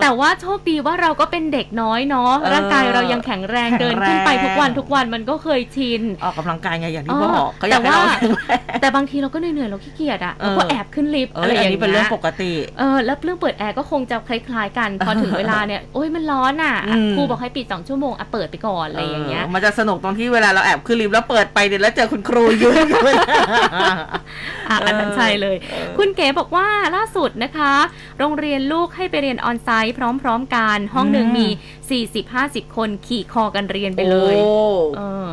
[0.00, 8.16] แต่ว่าโชคดีว่าเราก็เป็นเด็กน้อยเนาะเออร่างกายเรายังแข็งแรงแข็งเดินขึ้นไปแรงทุกวันทุกวันมันก็เคยชินออกกำลังกายไงอย่างที่เออบอกเขาอยากให้แต่เราว่า
[8.62, 23.00] แข็งแรงแต่บางทีเราก็เหนื่อยๆเราขี้เกียจอะเราก็เออแอบขึ้นลิฟต์เออะไรอออันย่างนี้เงี้ยเป็นเรื่องปกติเออแล้วเรื่องเปิดแอร์ก็คงจะคล้ายๆกัน พอถึงเวลาเนี่ยโอ้ยมันร้อนอะอืมครูบอกให้ปิดสองชั่วโมงอะเปิดไปก่อนอะไรอย่างเงี้ยมันจะสนุกตรงที่เวลาเราแอบขึ้นลิฟต์แล้วเปิดไปเดี๋ยวแล้วเจอคุณครูยืนอยู่
[24.68, 25.56] อะอันนั้นใช่เลย
[25.98, 27.72] คุณเก๋บอกว่าล่าสุดนะคะ
[28.18, 31.46] โรงเรียนลูกให้ไปเรียนออนไซต์พร้อม ๆ กันห้องหนึ่งมี
[32.08, 34.54] 40-50 คนขี่คอกันเรียนไปเลยโอ้
[34.96, 35.26] เออ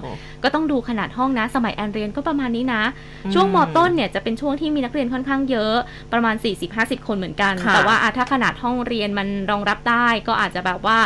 [0.43, 2.83] ก็ต้องดูขนาดห้องนะ สมัยแอนเรียนก็ประมาณนี้นะ
[3.25, 5.75] อืมช่วงมต้นเนี่ยจะเป็นช่วงที่มีนักเรียนค่อนข้างเยอะ
[6.13, 6.35] ประมาณ
[6.71, 10.99] 40-50 คนเหมือนกันค่ะแต่ว่าอะถ้าขนาดห้องเรียนมันรองรับได้ก็อาจจะแบบว่า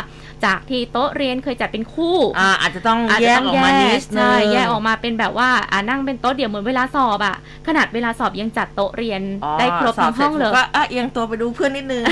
[0.46, 12.02] จากที่โต๊ะเรียนเคยจัดเป็นคู่อ่าอาจจะต้องอาจแยจะกต้องออกมานิดนึใช่งแยกออกมาเป็นแบบว่าอ่านั่งเป็นโต๊ะเดี่ยวเหมือนเวลาสอบอะขนาดเวลาสอบยังจัดโต๊ะเรียนอ๋อได้ครบสอทั้บงสร็ห้จองเลยก็อะเอียงตัวไปดูเพื่อนนิดนึง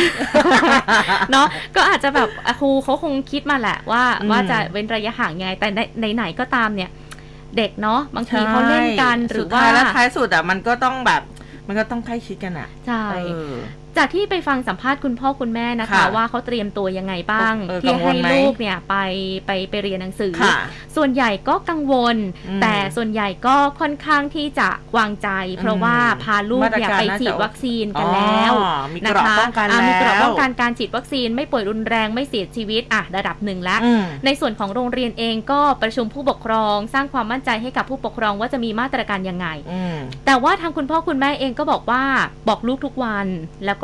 [1.33, 5.69] เนาะก็อาจจะแบบอะครูเขาคงคิดมาแหละว่าอืมว่าจะเว้นระยะห่างยังไง แต่
[6.01, 6.91] ในไหนๆก็ตามเนี่ย
[7.57, 11.23] เด็กเนาะบางทีเขาเล่นกันหรือสุดว่าท้ายแล้วท้ายสุดอะมันก็ต้องแบบ
[11.67, 13.55] มันก็ต้องใกล้ชิดกันอะใช่เออ
[13.97, 18.97] จากที่ไปฟังสัมภาษณ์คุณพ่อคุณแม่นะคะค่ะว่าเขาเตรียมตัวยังไงบ้างเออที่กังวให้ลไหมลูกเนี่ยไป
[19.47, 20.57] ไปไปเรียนหนังสือค่ะ
[20.97, 22.17] ส่วนใหญ่ก็กังวล
[22.49, 42.03] อืมแต่ส่วนใหญ่ก็ค่อนข้างที่จะวางใจ เพราะว่าพาลูกเนี่ยมาตรการไปน่าจะฉีดวัคซีนกันแล้วอ๋อมีนะเกราะคะป้องกันอ่ามีเกราะแล้วป้องกันการฉีดวัคซีนไม่ป่วยรุนแรงไม่เสียชีวิตอะระดับหนึ่งแล้วอืมในส่วนของโรงเรียนเองก็ประชุมผู้ปกครอง สร้างความมั่นใจให้กับผู้ปกครองว่าจะมีมาตรการยังไงอืมแต่ว่าทางคุณพ่อคุณแม่เองก็บอกว่า
[42.49, 43.27] บอกลูกทุกวัน
[43.67, 43.79] แล้ว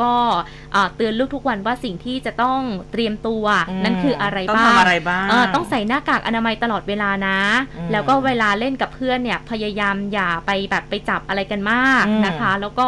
[0.75, 2.59] อ่าเตือนลูกทุกวันว่าสิ่งที่จะต้อง
[2.91, 7.39] เตรียมตัวอืมนั่นคืออะไรต้องบ้างทำอะไรบ้างเออต้องใส่หน้ากากอนามัยตลอดเวลานะ
[7.77, 12.85] อืมแล้วก็เวลาเล่นกับเพื่อนเนี่ยพยายามอย่าไปแบบไปจับอะไรกันมากอืมนะคะ แล้วก็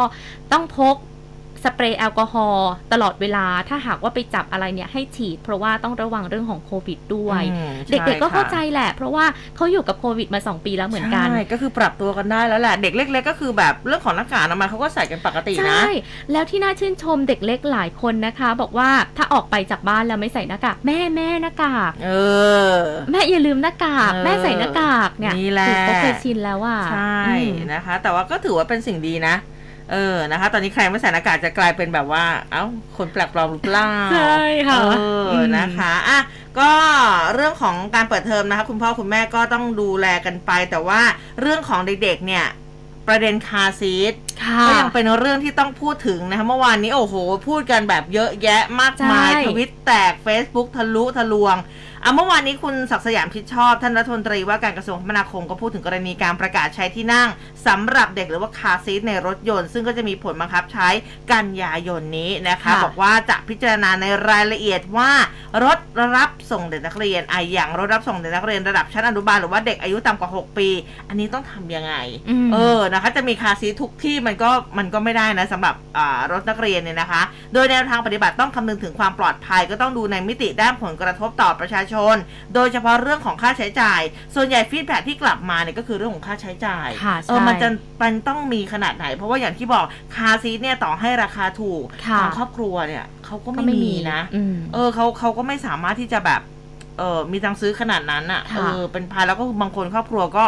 [0.52, 0.96] ต้องพก
[1.64, 9.24] สเปรย์แอลกอฮอล์ตลอดเวลาถ้าหากว่าไปจับอะไรเนี่ยให้ฉีด เพราะว่าต้องระวังเรื่องของโควิดด้วยอืมเด็กๆก็เข้าใจช่แหละ เพราะว่า
[9.56, 15.82] เขาอยู่กับโควิดมา 2 ปีแล้วเหมือนกัน ใช่ ก็คือปรับตัวกันได้แล้วแหละ เด็กเล็กๆก็คือแบบเรื่องของหน้ากากอนามัยเขาก็ใส่กันปกติใช่นะ
[16.32, 22.10] แล้วที่น่าชื่นชมเด็กเล็กหลายคนนะคะ บอกว่าถ้าออกไปจากบ้านแล้วไม่ใส่หน้ากากแม่แม่หน้ากากเอ
[22.74, 22.76] อ
[23.10, 29.34] แม่อย่าลืมหน้ากากเออแม่ใส่หน้ากากเนี่ยนี่แหละคือเขาเคยชินแล้วอะใช่อืมนะคะ แต่ว่าก็ถือว่าเป็นสิ่งดีนะ
[29.94, 32.64] เออนะคะ ตอนนี้ใครไม่ใส่หน้ากากจะกลายเป็นแบบว่า เอ้า
[32.96, 34.84] คนแปลกปลอมหรือเปล่าใช่ค่ะ เอ
[35.26, 36.18] ออมนะคะ อะ
[36.58, 36.70] ก็
[37.34, 41.00] เรื่องของการเปิดเทอมนะคะ คุณพ่อคุณแม่ก็ต้องดูแลกันไป แต่ว่า
[41.40, 42.46] เรื่องของเด็กๆ เนี่ย
[43.08, 47.14] ประเด็นคาร์ซีทค่ะก็ยังเป็นเรื่องที่ต้องพูดถึงนะคะ เมื่อวานนี้โอ้โห
[47.48, 51.56] พูดกันแบบเยอะแยะมากมายใช่ทวิตแตก Facebook ทะลุทะลวง
[52.04, 57.28] อะเมื่อวานนี้คุณศักดิ์สยามชิดชอบ ท่านรัฐมนตรีว่าการกระทรวงคมนาคมก็พูดถึงกรณีการประกาศใช้ที่นั่ง
[57.66, 60.88] สำหรับเด็กหรือว่าคาร์ซีทในรถยนต์ ซึ่งก็จะมีผลบังคับใช้
[61.32, 65.10] กันยายนนี้นะคะค่ะบอกว่าจะพิจารณาในรายละเอียดว่า
[65.64, 65.78] รถ
[66.16, 70.68] รับส่งเด็กนักเรียนไอะอย่างรถรับส่งเด็กนักเรียนระดับชั้นอนุบาลหรือว่าเด็กอายุต่ำกว่า 6 ปี
[71.08, 71.94] อันนี้ต้องทำยังไง
[72.28, 77.22] อืมเออนะคะ จะมีคาร์ซีททุกที่มันก็มันก็ไม่ได้นะสำหรับอ่ารถนักเรียนเนี่ยนะคะ
[77.54, 82.16] โดยแนวทางปฏิบัติต้องคำนึงถึงความปลอดภัยก็ต้องดูในมิติด้านผลกระทบต่อประชาชน
[82.54, 84.00] โดยเฉพาะเรื่องของค่าใช้จ่าย
[84.34, 87.68] ส่วนใหญ่ feedback ที่กลับมาเนี่ยก็คือเรื่องของค่าใช้จ่ายค่ะเออใช่มันจะ
[88.02, 96.40] มันต้องมีขนาดไหน เพราะว่าอย่างที่บอกคาร์ซีทเนี่ยต่อให้ราคาถูกค่ะทางครอบครัวเนี่ย เขาก็ก็ไม่ไม่มีมีนะอืมเออเขาเขาก็ไม่สามารถที่จะแบบ
[96.98, 100.44] เออมีตังค์ซื้อขนาดนั้นอะ่ะค่ะเออเป็นพายแล้วก็บางคนครอบครัวก็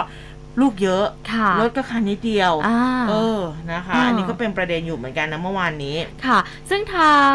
[0.61, 3.41] ลูกเยอะค่ะรถก็คันนิดเดียวอ่าเออ
[3.73, 6.39] นะคะอ่าอันนี้ก็เป็นประเด็นอยู่เหมือนกันนะเมื่อวานนี้ค่ะ
[6.71, 7.35] ซึ่งทาง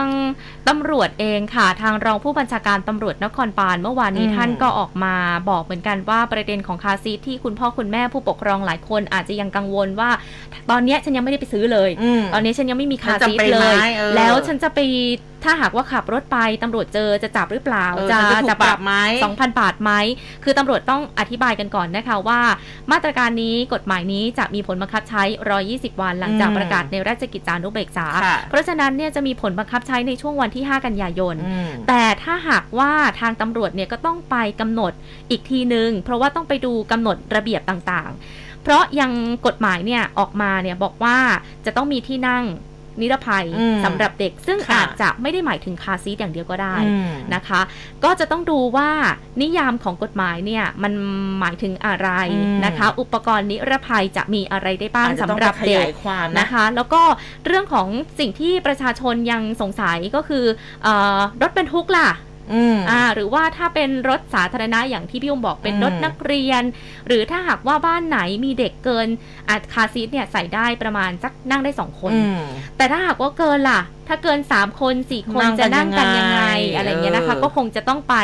[0.68, 5.16] ตำรวจเองค่ะ ทางรองผู้บัญชาการตำรวจนครบาลเมื่อวานนี้อืมท่านก็ออกมา
[5.50, 10.10] บอกเหมือนกันว่าประเด็นของคาร์ซีทที่คุณพ่อคุณแม่ผู้ปกครองหลายคนอาจจะยังกังวลว่า
[10.70, 14.80] ตอนเนี้ยฉันยังไม่ได้ไปซื้อเลยอืมตอนนี้ฉันยังไม่มีคาร์ซีทฉันจะไปเลยไหมเออแล้วฉันจะไป
[15.44, 18.94] ถ้าหากว่าขับรถไปตำรวจเจอจะจับหรือเปล่าเออจะจะถูกจะปรับไหม
[19.30, 19.92] 2,000บาทไหม
[20.44, 22.40] คือตำรวจต้องอธิบายกันก่อนนะคะว่า
[22.92, 25.24] มาตรการนี้กฎหมายนี้จะมีผลบังคับใช้
[25.62, 34.92] 120 วันหลังจากอืมประกาศในราชกิจจานุเบกษาค่ะเพราะฉะนั้นเนี่ยจะมีผลบังคับใช้ในช่วงวันที่ 5 กันยายนอืมแต่ถ้าหากว่าทางตำรวจเนี่ยก็ต้องไปกำหนด
[35.30, 39.12] อีกทีนึง เพราะว่าต้องไปดูกำหนดระเบียบต่างๆ เพราะยัง
[39.46, 41.18] กฎหมายเนี่ยออกมาเนี่ยบอกว่า
[41.66, 42.44] จะต้องมีที่นั่ง
[43.02, 47.62] นิรภัยอืมสำหรับเด็ก ซึ่งค่ะอาจจะไม่ได้หมายถึงคาร์ซีทอย่างเดียวก็ได้อืมนะคะ
[48.04, 48.90] ก็จะต้องดูว่า
[49.42, 50.94] นิยามของกฎหมายเนี่ยมัน
[51.40, 57.02] หมายถึงอะไรอืมนะคะ อุปกรณ์นิรภัยจะมีอะไรได้บ้างอาจจะต้องสำหรับไปขเด็ยากยความนะนะคะ แล้วก็
[57.46, 57.88] เรื่องของ
[58.20, 60.46] สิ่งที่ประชาชนยังสงสัยก็คือ
[60.84, 60.88] เอ
[61.18, 62.10] อรถบรรทุกล่ะ
[62.54, 66.64] อืมอ่าหรือว่าถ้าเป็นรถสาธารณะอย่างที่พี่อุ้มบอกเป็นอืมรถนักเรียน
[67.08, 69.08] หรือถ้าหากว่าบ้านไหนมีเด็กเกิน
[69.50, 72.40] อาคาร์ซีทเนี่ยใส่ได้ประมาณสักนั่งได้สองคนอืม
[72.78, 73.82] แต่ถ้าหากว่าเกินล่ะ
[74.14, 78.16] ถ้าเกิน 3 คน 4 คนนั่งกันจะนั่งกันยังไงยังไงอะไรเงี้ยนะคะเออก็คงจะต้องไป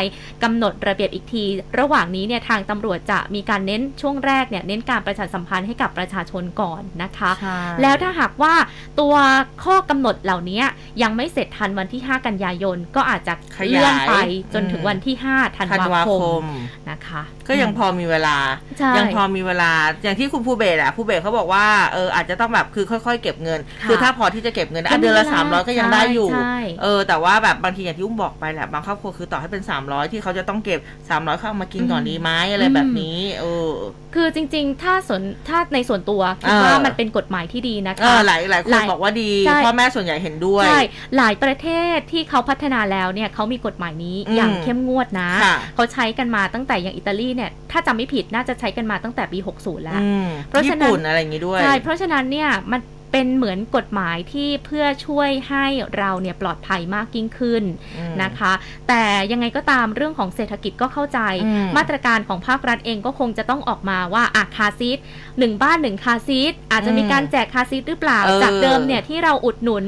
[0.43, 1.43] กำหนดระเบียบอีกที
[1.80, 8.54] ระหว่างนี้เนี่ยทางตำรวจจะมีการเน้นช่วงแรกเนี่ยเน้นการประชาสัมพันธ์ให้กับประชาชนก่อนนะคะใช่แล้วถ้าหากว่า
[9.00, 9.15] ตัว
[9.63, 10.62] ข้อกำหนดเหล่านี้
[11.04, 14.13] ยังไม่เสร็จทันวันที่ 5 กันยายนก็อาจจะขยายเลื่อนไป
[14.54, 16.45] จนอืมถึงวันที่ 5 ธันธันวาวาคคมม
[16.89, 18.38] นะคะ ก็ยังพอมีเวลา
[18.80, 19.71] ใช่ยังพอมีเวลา
[20.04, 33.70] อย่างที่คุณภูเบศอะภูเบศเขาบอกว่าเอออาจจะต้องแบบคือค่อย ๆ เก็บเงินค่ะคือถ้าพอที่จะเก็บเงินได้ก็อะเดือนละมีเวลาสามร้อยก็ยังได้อยู่ใช่เออ แต่ว่าแบบบางทีอย่างที่อุ้มบอกไปแหละบางครอบครัวคือต่อให้เป็น300ที่เขาจะต้องเก็บ300เขาเอามากินก่อนดีไหมอะไรแบบนี้เออ
[34.16, 40.80] คือจริง ๆ ถ้าสนถ้าในส่วนตัวคิดเออว่ามันเป็นกฎหมายที่ดีนะเอคะอหลายหลายคหนลายบอกว่าดีใช่พ่อแม่ส่วนใหญ่เห็นด้วยใช่
[41.18, 55.65] หลายประเทศที่เขาพัฒนาแล้วเนี่ยเขามีกฎหมายนี้อืมอย่างเข้มงวดนะค่ะเขาใช้กันมาตั้งแต่อย่างอิตาลีเนี่ยถ้าจำไม่ผิดน่าจะใช้กันมาตั้งแต่ปี 60 แล้วอืมเพราะฉะนั้นญี่ปุ่นอะไรอย่างงี้ด้วยใช่เพราะฉะนั้นเนี่ยมัน เป็นเหมือนกฎหมายที่เพื่อช่วยให้
[55.98, 57.63] เราเนี่ยปลอดภัยมากยิ่งขึ้น
[57.98, 58.54] อืมนะคะ
[58.88, 64.98] แต่ยังไงก็ตามเรื่องของเศรษฐกิจก็เข้าใจอืมมาตรการของภาครัฐเองก็คงจะต้องออกมาว่าอะคาซีท
[65.39, 69.86] หนึ่งบ้านหนึ่งคาซีทอาจจะมีการแจกคาซีทหรือเปล่าเออจากเดิมเนี่ยที่เราอุดหนุน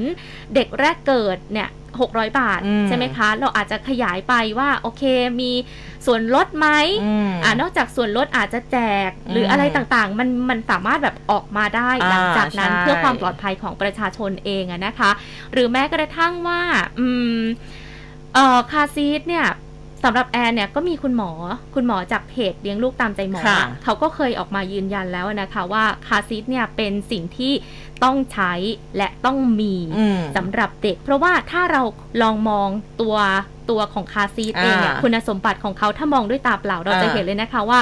[0.55, 1.69] เด็กแรกเกิดเนี่ย
[2.13, 5.03] 600 บาทอืมใช่ไหมคะ เราอาจจะขยายไปว่าโอเค
[5.41, 5.51] มี
[6.05, 6.67] ส่วนลดไหม
[7.03, 15.12] อืมอ่านอกจากส่วนลดอาจจะแจก หรือมอะไรต่างๆ มันมันสามารถแบบออกมาได้อ่าหลังจากนั้นใช่เพื่อความปลอดภัยของประชาชนเองอะนะคะ
[15.53, 16.62] หรือแม้กระทั่งว่า
[16.99, 17.07] อื
[17.38, 17.39] ม
[18.33, 19.47] เอ่อคาซีทเนี่ย
[20.05, 21.31] สำหรับแอนเนี่ยก็มีคุณหมอ
[21.75, 27.53] คุณหมอจากเพจเลี้ยงลูกตามใจหมอค่ะเขาก็เคยออกมายืนยันแล้วนะคะว่าคาซีทเนี่ยเป็นสิ่งที่
[28.03, 28.53] ต้องใช้
[28.97, 31.81] และต้องมีอืมสำหรับเด็ก เพราะว่าถ้าเรา
[32.21, 32.69] ลองมอง
[33.01, 33.15] ตัว
[33.69, 37.79] ตัวของคาร์ซีทเองเนี่ยอ่าคุณสมบัติของเขาถ้ามองด้วยตาเปล่าเราจะอ่าเห็นเลยนะคะว่า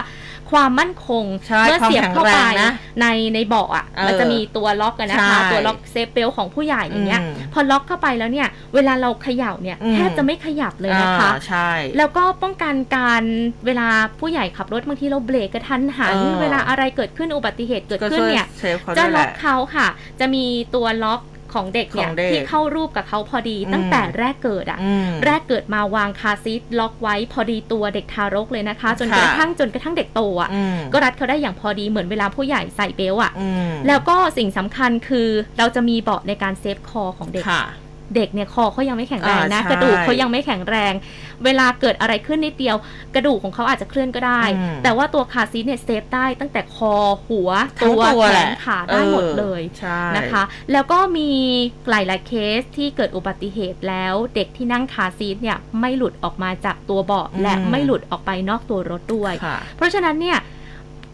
[0.52, 2.72] ความมั่นคงใช่เมื่อเสียบเข้าความไปแข็งแรงนะ
[3.02, 13.24] ในในเบาะอะเออมันจะมีตัวล็อกอะนะคะใช่ตัวล็อก safe belt ของผู้ใหญ่อย่างเงี้ยอืมพอล็อกเข้าไปแล้วเนี่ยเวลาเราเขย่าเนี่ยอืมแทบจะไม่ขยับเลยนะคะอ่าใช่แล้วก็ป้องกันการ
[13.66, 13.88] เวลา
[14.20, 19.88] ผู้ใหญ่ขับรถบางทีเราเบรกกระทันหันเออเวลาอะไรเกิดขึ้นอุบัติเหตุเกิดก็ขึ้นช่วยเนี่ย save เขาจะด้วยแหล็อละกเขาค่ะ
[20.20, 20.46] จะมี
[20.76, 21.22] ตัวล็อก
[21.54, 37.64] ของเด็กเนี่ยของเด็กที่เข้ารูปกับเขาพอดีอืมตั้งแต่แรกเกิดอะอืมแรกเกิดมาวางคาร์ซีทล็อกไว้พอดีตัวเด็กทารกเลยนะคะ จนค่ะกระทั่งจนกระทั่งเด็กโตอะอืมก็รัดเขาได้อย่างพอดีเหมือนเวลาผู้ใหญ่ใส่ belt อะอืมแล้วก็สิ่งสำคัญคือเราจะมีเบาะในการ save คอของเด็กค่ะ
[38.16, 40.94] เด็กเนี่ยคอเขายังไม่แข็งแรงนะอ่าใช่กระดูกเขายังไม่แข็งแรง
[41.46, 42.78] เวลาเกิดอะไรขึ้นนิดเดียว
[43.16, 46.94] กระดูกของเขาอาจจะเคลื่อนก็ได้อืมแต่ว่าตัวคาร์ซีทเนี่ย save ได้ตั้งแต่คอ
[47.28, 51.30] หัวทั้งตัวตัวแขแหละนขาได้หมดเลยใช่นะคะ แล้วก็มี
[51.90, 60.40] หลายๆเคสที่เกิดอุบัติเหตุแล้ว เด็กที่นั่งคาร์ซีทเนี่ยไม่หลุดออกมาจากตัวเบาะและไม่หลุดออกไปนอกตัวรถด้วยค่ะเพราะฉะนั้นเนี่ย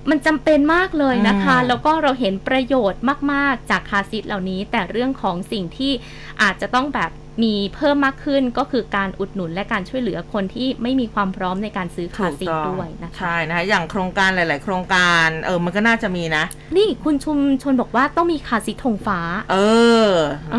[0.09, 5.91] มันจำเป็นมากเลยนะคะอืมแล้วก็เราเห็นประโยชน์มาก ๆ จากคาร์ซีทเหล่านี้ แต่เรื่องของสิ่งที่
[6.41, 7.11] อาจจะต้องแบบ
[7.43, 16.43] มีเพิ่มมากขึ้นก็คือการอุดหนุนและการช่วยเหลือคนที่ไม่มีความพร้อมในการซื้อคาร์ซีทด้วยนะคะใช่นะคะอย่างโครงการหลาย ๆ โครงการเออมันก็น่าจะมีนะ
[16.77, 19.19] นี่คุณชุมชนบอกว่าต้องมีคาร์ซีทธงฟ้า
[19.51, 19.57] เอ
[20.07, 20.09] อ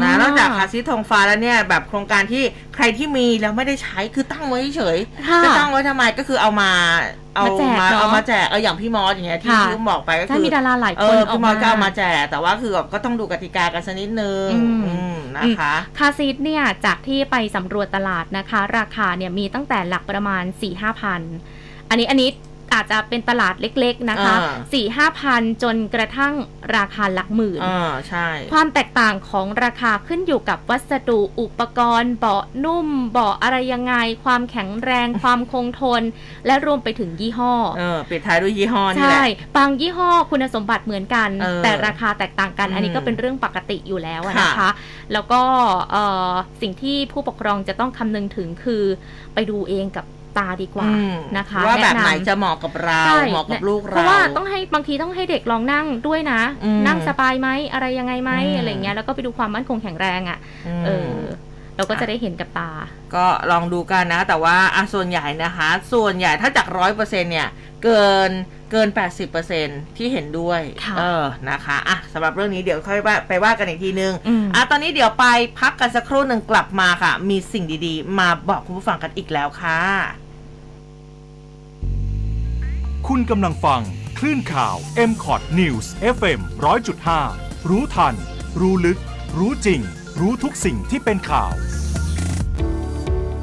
[0.03, 2.43] นะอ่านนอกจากคาร์ซีทธงฟ้าแล้วเนี่ยแบบโครงการที่
[2.75, 6.71] ใครที่มีแล้วไม่ได้ใช้คือตั้งไว้เฉยค่ะจะตั้งไว้ทำไมก็คือเอามา
[7.37, 21.23] เอามาแจกมาเนอะเอามาแจกเอออย่างพี่มอสอย่างเงี้ยที่ค่ะที่บอกไปก็ถ้าคือมีดาราหลายเอคนอออพี่กมอมาสก็เอามาแจกแต่ว่าคือแบบก็ต้องดูกติกากันสักนิดนึงอืมอืมนะคะคาร์ซีทเนี่ยจากที่ไปสำรวจตลาดนะคะ ราคาเนี่ยมีตั้งแต่หลักประมาณ4 5พัน
[21.89, 22.31] อันนี้อันนี้
[22.73, 26.35] อาจจะเป็นตลาดเล็กๆนะคะอ่า4 5พันจนกระทั่ง
[26.77, 36.03] ราคาหลักหมื่นอ่าใช่ ความแตกต่างของราคาขึ้นอยู่กับวัสดุอุปกรณ์ เบาะนุ่ม เบาะอะไรยังไง ความแข็งแรง ความคงทน
[36.47, 44.71] และรวมไปถึงยี่ห้อเออปิดท้ายด้วยยี่ห้อนี่แหใช่ละบางยี่ห้อคุณสมบัติเหมือนกันเออแต่ราคาแตกต่างกันอืมอันนี้ก็เป็นเรื่องปกติอยู่แล้วอะค่ะนะคะ
[45.13, 45.43] แล้วก็
[45.91, 48.85] เอ่อสิ่งที่ผู้ปกครองจะต้องคำนึงถึงคือ
[49.35, 50.05] ไปดูเองกับ
[50.39, 60.39] ตาดีกว่าอืมนะคะว่าแบบแนะนำไหนจะเหมาะกับเราใช่เหมาะกับลูกเราเพราะว่าต้องให้บางทีต้องให้เด็กลองนั่งด้วยนะอืมนั่งสบายไหมอะไรยังไงไหมอืมอะไรเงี้ยแล้วก็ไปดูความมั่นคงแข็งแรงอะ่ะ
[60.81, 61.11] มเออ
[61.77, 62.71] เราก็จะได้เห็นกับตา
[63.15, 67.49] ก็ลองดูกันนะ แต่ว่าอะส่วนใหญ่นะคะ ส่วนใหญ่ถ้าจากร้อยเปอร์เซ็นเนี่ย
[67.85, 68.31] เกิน
[68.71, 68.89] เกิน
[69.43, 75.27] 80%ที่เห็นด้วยค่ะเออ นะคะ อะสำหรับเรื่องนี้เดี๋ยวค่อยว่าไปว่ากันอีกทีนึงอืมอะ ตอนนี้เดี๋ยวไป
[75.61, 80.24] พักกันสักครู่หนึ่งกลับมาค่ะ มีสิ่งดีๆ มาบอกคุณผู้ฟังกันอีกแล้วค่ะ
[83.11, 83.83] คุณกำลังฟัง
[84.19, 84.77] คลื่นข่าว
[85.11, 85.87] m c o t News
[86.17, 86.41] FM
[87.05, 88.15] 100.5 รู้ทัน
[88.61, 88.99] รู้ลึก
[89.39, 89.81] รู้จริง
[90.21, 91.53] รู้ทุกสิ่งที่เป็นข่าว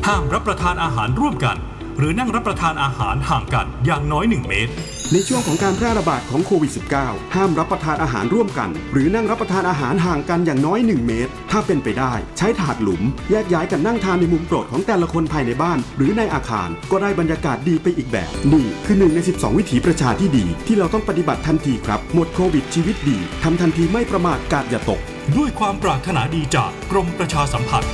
[0.06, 1.58] ห้ามรับประทานอาหารร่วมกัน
[1.97, 4.74] หรือนั่งรับประทานอาหารห่างกันอย่างน้อย 1 เมตร
[5.13, 6.71] ในช่วงของการแพร่ระบาดของโควิด
[7.04, 25.02] -19 ห้ามรับประทานอาหารร่วมกัน หรือนั่งรับประทานอาหารห่างกันอย่างน้อย 1 เมตร ถ้าเป็นไปได้ ใช้ถาดหลุม แยกย้ายกันนั่งทานในมุมโปรดของแต่ละคนภายในบ้าน หรือในอาคารก็ได้บรรยากาศดีไปอีกแบบนี่คือหนึ่งใน 12 วิถีประชาที่ดี ที่เราต้องปฏิบัติทันทีครับ หมดโควิดชีวิตดีทำทันทีไม่ประมาทกาดอย่าตก
[25.38, 27.93] ด้วยความปรารถนาดีจากกรมประชาสัมพันธ์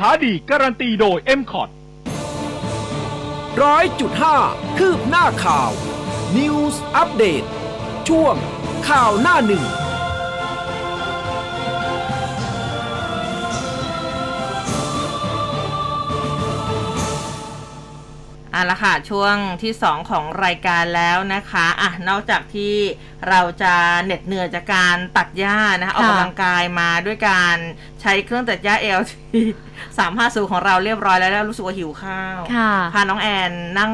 [0.25, 1.69] ดีการันตีโดย m c o t
[3.63, 4.37] ร้อยจุดห้า
[4.77, 5.71] คืบหน้าข่าว
[6.37, 7.43] News อัปเดต
[8.09, 8.35] ช่วง
[8.87, 9.65] ข่าวหน้าหนึ่ง
[18.53, 22.75] อะละค่ะ ช่วงที่ 2 ของรายการแล้วนะคะ อะ นอกจากที่
[23.29, 27.55] เราจะเหน็ดเหนื่อยจากการตัดหญ้านะคะออกกำลังกายมาด้วยการ
[28.01, 29.11] ใช้เครื่องตัดหญ้า LT
[29.79, 33.93] 350ของเราเรียบร้อยแล้วแล้วรู้สึกว่าหิวข้าวค่ะพาน้องแอนนั่ง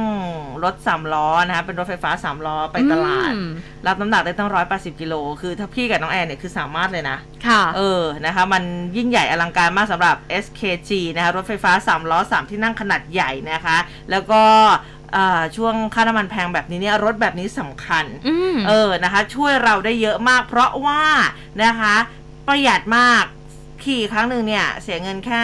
[0.64, 3.50] รถสามล้อนะคะเป็นรถไฟฟ้าสามล้อไปตลาดอืม
[3.88, 8.64] รับน้ำหนักได้ตั้งร้อยแปดสิบกิโลคือถ้าพี่กับน้องแอนเนี่ยคือสามารถเลยนะค่ะเออนะคะมัน
[8.98, 13.78] ยิ่งใหญ่อลังการมากสำหรับ SKG นะคะรถไฟฟ้า3ล้อ3ที่นั่งขนาดใหญ่นะคะ
[14.12, 14.44] แล้วก็
[14.97, 14.97] เอ่อ
[15.56, 21.02] ช่วงค่าน้ำมันแพงแบบนี้เนี่ยรถแบบนี้สำคัญอืมเออนะคะ ช่วยเราได้เยอะมาก เพราะว่า
[21.64, 21.96] นะคะ
[22.48, 23.26] ประหยัดมาก
[23.84, 25.44] ขี่ครั้งหนึ่งเนี่ย เสียเงินแค่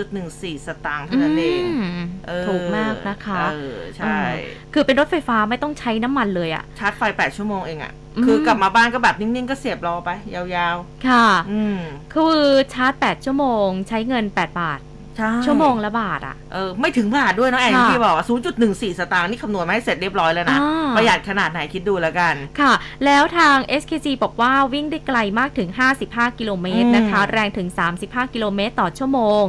[0.00, 1.62] 0.14 สตางค์เท่านั้นเอง
[2.02, 4.18] มเออถูกมากนะคะเออใช่
[4.74, 10.76] คือเป็นรถไฟฟ้าไม่ต้องใช้น้ำมันเลยอะชาร์จไฟ 8 ชั่วโมงเองอะอืมคือกลับมาบ้านก็แบบนิ่ง ๆ ก็เสียบรอไป ยาว
[11.08, 11.78] ค่ะๆอืม
[12.14, 12.38] คือ
[12.72, 14.80] ชาร์จ 8 ชั่วโมง ใช้เงิน 8 บาท
[15.18, 18.26] ใช่ชั่วโมงละบาทอะเออไม่ถึงบาทด้วยน้องแอนค่ะที่บอกว่า
[18.62, 22.72] 0.14สตางค์นี่คำนวณมาให้เสร็จเรียบร้อยแล้วนะอ่าประหยัดขนาดไหนคิดดูแล้วกัน ค่ะ
[23.04, 25.68] แล้วทาง SKG บอกว่าวิ่งได้ไกลมากถึง
[26.04, 27.68] 55 กิโลเมตรนะคะอืมแรงถึง
[28.02, 29.42] 35 กิโลเมตรต่อชั่วโมง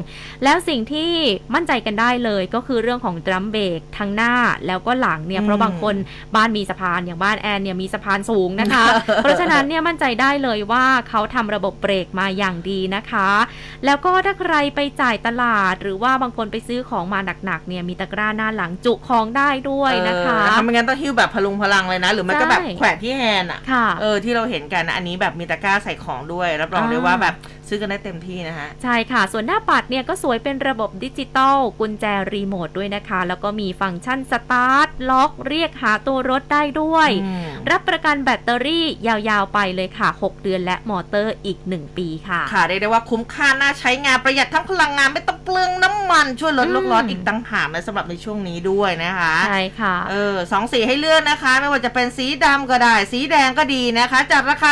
[0.44, 1.12] แล้วสิ่งที่
[1.54, 4.34] มั่นใจกันได้เลยก็คือเรื่องของดรัมเบรกทั้งหน้า
[4.68, 5.96] แล้วก็หลังเนี่ย เพราะบางคน
[6.36, 8.86] บ้านมีสะพานอย่างบ้านแอนเนี่ยมีสะพานสูงนะคะ
[9.22, 13.30] เพราะฉะนั้นเนี่ยมั่นใจได้เลยว่าเขาทำระบบเบรกมาอย่างดีนะคะ
[13.86, 27.36] แล้วก็ถ้าใครไปจ่ายตลาดหรือว่าบางคนไปซื้อของมาหนักๆเนี่ยมีตะกร้าหน้าหลังจุของได้ด้วยนะคะเออไม่งั้นต้องหิ้วแบบพลุงพลังเลยนะ หรือไม่ก็ใช่แบบแขวนที่แฮนด์อะค่ะเออที่เราเห็นกันนะอันนี้แบบมีตะกร้าใส่ของด้วยรับรองอ่าได้ว่าแบบ
[27.68, 54.72] ซื้อกันได้เต็มที่นะฮะใช่ค่ะ ส่วนหน้าปัดเนี่ยก็สวยเป็นระบบดิจิตอลกุญแจรีโมทด้วยนะคะ แล้วก็มีฟังก์ชันสตาร์ทล็อกเรียกหาตัวรถได้ด้วยอืมรับประกันแบตเตอรี่ยาวๆไปเลยค่ะ 6 เดือนและมอเตอร์อีก 1 ปีค่ะ ค่ะเรียกได้ว่าคุ้มค่าน่าใช้งานประหยัดทั้งพลังงานไม่ต้องเปลืองน้ำมันช่วยลดโลกร้อนอืมอีกตั้งหากนะสำหรับในช่วงนี้ด้วยนะคะใช่ค่ะเออสองสีให้เลือกนะคะ ไม่ว่าจะเป็นสีดำก็ได้ สีแดงก็ดีนะคะจากราคา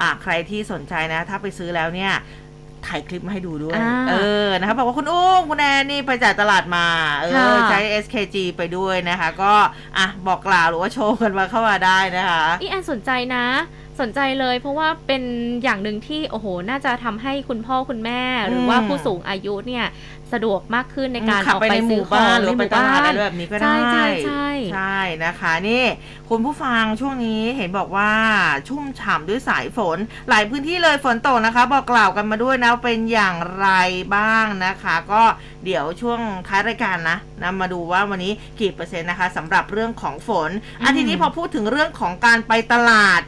[0.00, 2.12] อะใครที่สนใจนะ ถ้าไปซื้อแล้วเนี่ย
[2.86, 4.14] ถ่ายคลิปมาให้ดูด้วยอ่าเอ
[4.46, 6.86] อ นะคะบอกว่าคุณอุ้มคุณแอนนี่ไปจ่ายตลาดมา
[7.18, 9.52] เออค่ะใช้ SKG ไปด้วยนะคะ ก็
[9.98, 13.46] อะบอกกล่าวหรือว่าโชว์กันมาเข้ามาได้นะคะ อีแอนสนใจนะ
[14.00, 15.22] สนใจเลยเพราะว่าเป็น
[15.62, 19.84] อย่างหนึ่งที่ โอ้โห น่าจะทำให้คุณพ่อคุณแม่ หรือว่าอืมผู้สูงอายุเนี่ย
[20.32, 25.84] สะดวกมากขึ้นในการขับออกไปไปในหซื้มู่อขอบ้านงหรือในหไปมู่ตลาดบ้าอะไรนแบบนี้ก็ได้ใช่ใช่ใช่ใช่นะคะ นี่
[26.30, 28.10] คุณผู้ฟังช่วงนี้เห็นบอกว่า
[28.68, 33.68] ชุ่มฉ่ำด้วยสายฝน หลายพื้นที่เลยฝนตกนะคะ บอกกล่าวกันมาด้วยนะเป็นอย่างไร
[34.16, 35.22] บ้างนะคะ ก็
[35.64, 40.50] เดี๋ยวช่วงท้ายรายการนะนะมาดูว่าวันนี้กี่เปอร์เซ็นต์นะคะสำหรับเรื่องของฝน
[40.84, 43.22] อันทีนี้พอพูดถึงเรื่องของการไปตลาด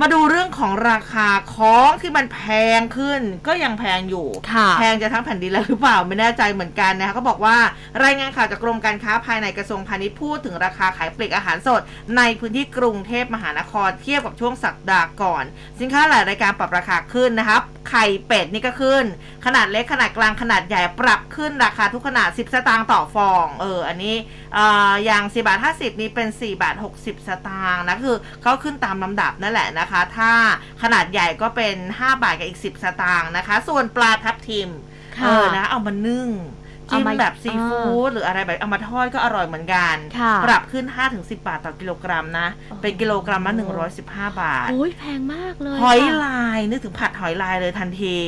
[0.00, 2.40] มาดูเรื่องของราคาของที่มันแพ
[2.78, 7.56] งขึ้นก็ยังแพงอยู่ค่ะแพงจะทั้งแผ่นดินแล้วหรือเปล่าไม่แน่ใจเหมือนกันนะคะก็บอกว่า
[8.04, 11.80] รายงานข่าวจากกรมการค้าภายในกระทรวงพาณิชย์พูดถึงราคาขายปลีกอาหารสด
[12.16, 15.44] ในพื้นที่กรุงเทพมหานครเทียบกับช่วงสัปดาห์ก่อน
[15.80, 19.04] สินค้าหลายรายการปรับราคาขึ้นนะครับไข่เป็ดนี่ก็ขึ้น
[19.46, 24.14] ขนาดเล็กขนาดกลางขนาดใหญ่ปรับขึ้นราคาทุกขนาด 10 สตางค์ต่อฟองเอออันนี้
[24.54, 30.32] เอ่ออย่าง4บาท50 นี่เป็น4บาท60 สตางค์นะคือเขาขึ้นตามลำดับนั่นแหละนะคะ ถ้า
[30.82, 34.68] ขนาดใหญ่ก็เป็น 5 บาทกับอีก 10 สตางค์นะคะ ส่วนปลาทับทิม
[35.18, 36.28] ค่ะเออนะเอามานึ่ง
[36.90, 40.84] จิ้มเอามาแบบซีฟู้ดหรืออะไรแบบเอามาทอดก็อร่อยเหมือนกันค่ะปรับขึ้น
[41.16, 43.54] 5-10 บาทต่อกิโลกรัมนะโอ้โหเป็นกิโลกรัมละ
[43.96, 48.18] 115 บาทโอ้ยแพงมากเลย หอยค่ะลาย นึกถึงผัดหอยลายเลยทันที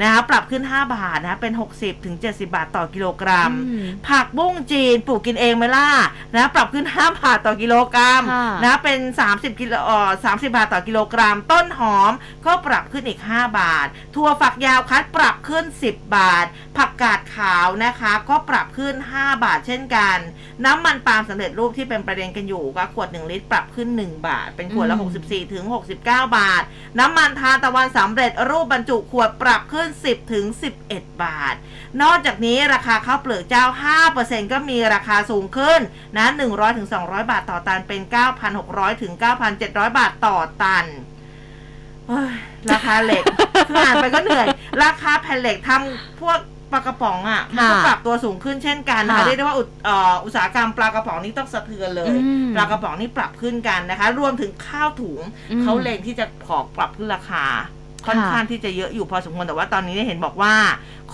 [0.00, 5.88] นะคะปรับขึ้น 5 บาทนะ เป็น 60ถึง70 บาทต่อกิโลกรัมอืมผักบุ้งจีนปลูกกินเองไหมล่ะ
[6.34, 8.98] นะปรับขึ้น 5 บาทต่อกิโลกรัมค่ะนะเป็น
[9.30, 12.12] 30กิโลเอ่อ30บาทต่อกิโลกรัม ต้นหอม
[12.46, 16.46] ก็ปรับขึ้นอีก 5 บาท ถั่วฝักยาวคัดปรับขึ้น 10 บาท
[16.76, 20.18] ผักกาดขาวนะคะก็ปรับขึ้น 5 บาทเช่นกัน
[20.64, 26.62] น้ำมันปาล์มสำเร็จรูปที่เป็นประเด็นกันอยู่ก็ขวด 1 ลิตรปรับขึ้น 1 บาท เป็นขวดละอืม64 ถึง 69 บาท
[26.98, 30.44] น้ำมันทานตะวันสำเร็จรูปบรรจุขวดปรับขึ้น 10 ถึง
[30.84, 31.54] 11 บาท
[32.02, 33.64] นอกจากนี้ราคาข้าวเปลือกเจ้า
[34.08, 35.80] 5%ก็มีราคาสูงขึ้น
[36.16, 38.00] นะ100ถึง200 บาทต่อตันเป็น
[38.52, 39.12] 9,600ถึง
[39.54, 40.86] 9,700 บาทต่อตัน
[42.08, 42.32] เฮ้ย
[42.70, 43.24] ราคาเหล็ก
[43.68, 44.46] คืออ่านไปก็เหนื่อย
[44.84, 46.38] ราคาแผ่นเหล็กทำพวก
[46.72, 55.20] ปลากระป๋องอะมันก็ค่ะปรับตัวสูงขึ้นเช่นกันนะคะค่ะเรียกได้ว่าอุตเอ่ออุตสาหกรรมปลากระป๋องนี่ต้องสะเทือนเลยอืมปลากระป๋องนี่ปรับขึ้นกันนะคะ รวมถึงข้าวถุง
[55.50, 57.46] อืมเขาเล็งที่จะขอปรับขึ้นราคา
[58.06, 60.54] ค่อนค่ะข้างที่จะเยอะอยู่พอสมควรแต่ว่าตอนนี้เนี่ยเห็นบอกว่า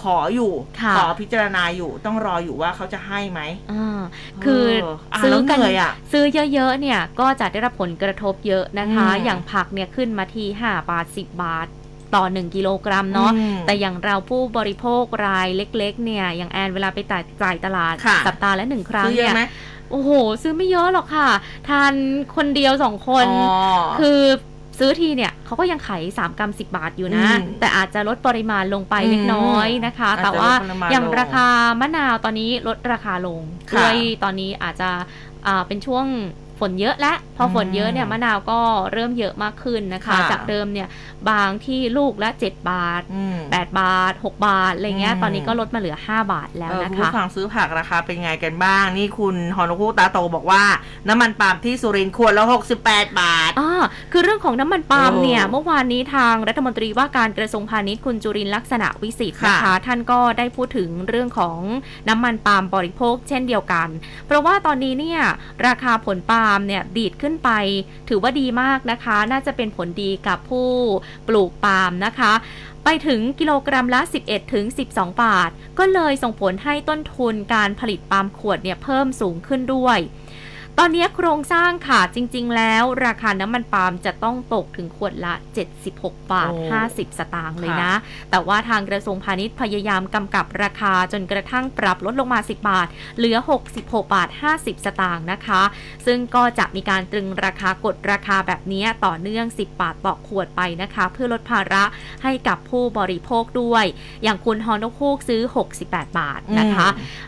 [0.00, 3.40] ขออยู่ค่ะขอพิจารณาอยู่ต้องรออยู่ว่าเขาจะให้ไหม
[3.72, 4.00] อ่า
[4.44, 11.68] คือเอออ่านซื้อแล้วกันเหนื่อยอะซื้อเยอะๆเนี่ยก็จะได้รับผลกระทบเยอะนะคะอืมอย่างผักเนี่ยขึ้นมาที่5บาท 10 บาท
[12.14, 19.42] ต่อ 1 กิโลกรัมเนาะอืมแต่อย่างเราผู้บริโภครายเล็ก ๆ เนี่ย อย่างแอนเวลาไปจ่ายจ่ายตลาดค่ะสัปดาห์ละหนึ่งครั้งซื้อเยเนี่อะยไหม
[19.90, 20.10] โอ้โห
[20.42, 21.28] ซื้อไม่เยอะหรอกค่ะ
[21.68, 21.92] ทาน
[22.36, 23.56] คนเดียวสองคนอ๋อ
[24.00, 24.20] คือ
[24.78, 31.46] ซื้อทีเนี่ยเขาก็ยังขาย3กรัม10 บาทอยู่นะอืมแต่อาจจะลดปริมาณลงไปอืมเล็กน้อยนะคะอาจจะแต่ว่าลดปริมาณอย่างลงราคา
[31.80, 33.40] มะนาวตอนนี้ลดราคาลง
[33.70, 34.90] ค่ะด้วยตอนนี้อาจจะ
[35.46, 36.06] อ่าเป็นช่วง
[36.60, 38.60] ฝนเยอะและพอฝนเยอะเนี่ยอืมมะนาวก็
[38.92, 40.88] เริ่มเยอะมากขึ้นนะคะค่ะจากเดิมเนี่ย
[41.30, 50.62] บางที่ลูกละ 7 บาทอืม8บาท 6 บาทอะไรเงี้ยอืมตอนนี้ก็ลดมาเหลือ 5 บาทแล้วเออนะคุณคะผู้ฟังซื้อผักราคาเป็นไงกันบ้าง นี่คุณฮอนคูตาโตบอกว่า
[51.08, 52.44] น้ำมันปาล์มที่สุรินทร์ขวดละ
[52.82, 53.82] 68 บาทอ่า
[54.12, 61.58] คือเรื่องของน้ำมันปาล์มโอ้เนี่ยเมื่อวานนี้ทางรัฐมนตรีว่าการกระทรวงพาณิชย์คุณจุรินทร์ลักษณะวิสิทธิ์ค่ะนะคะท่านก็ได้พูดถึงเรื่องของ
[62.08, 63.88] น้ำมันปาล์มบริโภค เช่นเดียวกัน
[64.26, 65.20] เพราะว่าตอนนี้เนี่ย
[65.66, 67.50] ราคาผลปาล์มเนี่ยดีดขึ้นไป
[68.08, 70.70] ถือว่าดีมากนะคะ น่าจะเป็นผลดีกับผู้
[71.28, 72.32] ปลูกปาล์มนะคะ
[72.84, 79.98] ไปถึงกิโลกรัมละ 11ถึง12 บาท ก็เลยส่งผลให้ต้นทุนการผลิตปาล์มขวดเนี่ยเพิ่มสูงขึ้นด้วย
[80.80, 85.34] ตอนนี้โครงสร้างค่ะจริง ๆ แล้ว ราคาน้ำมันปาล์มจะต้องตกถึงขวดละ
[85.84, 87.92] 76 บาทโอ้50 สตางค์เลยนะ
[88.30, 93.36] แต่ว่าทางกระทรวงพาณิชย์พยายามกำกับราคาจนกระทั่งปรับลดลงมา 10 บาท เหลือ
[93.70, 95.62] 66 บาท 50 สตางค์นะคะ
[96.06, 101.84] ซึ่งก็จะมีการตรึงราคากดราคาแบบนี้ต่อเนื่อง 10 บาทต่อขวดไปนะคะ เพื่อลดภาระ
[102.22, 103.84] ให้กับผู้บริโภคด้วย
[104.22, 105.42] อย่างคุณฮอนกคูกซื้อ
[105.80, 107.04] 68 บาทนะคะอ่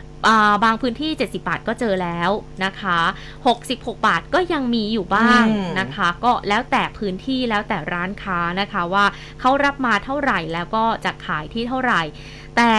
[0.63, 2.29] บางพื้นที่ 70 บาทก็เจอแล้ว
[2.65, 2.99] นะคะ
[3.47, 9.05] 66 บาทก็ยังมีอยู่บ้างอืมนะคะ ก็แล้วแต่พื้นที่แล้วแต่ร้านค้านะคะว่า
[9.39, 12.01] เขารับมาเท่าไหร่แล้วก็จะขายที่เท่าไหร่
[12.57, 12.71] แต่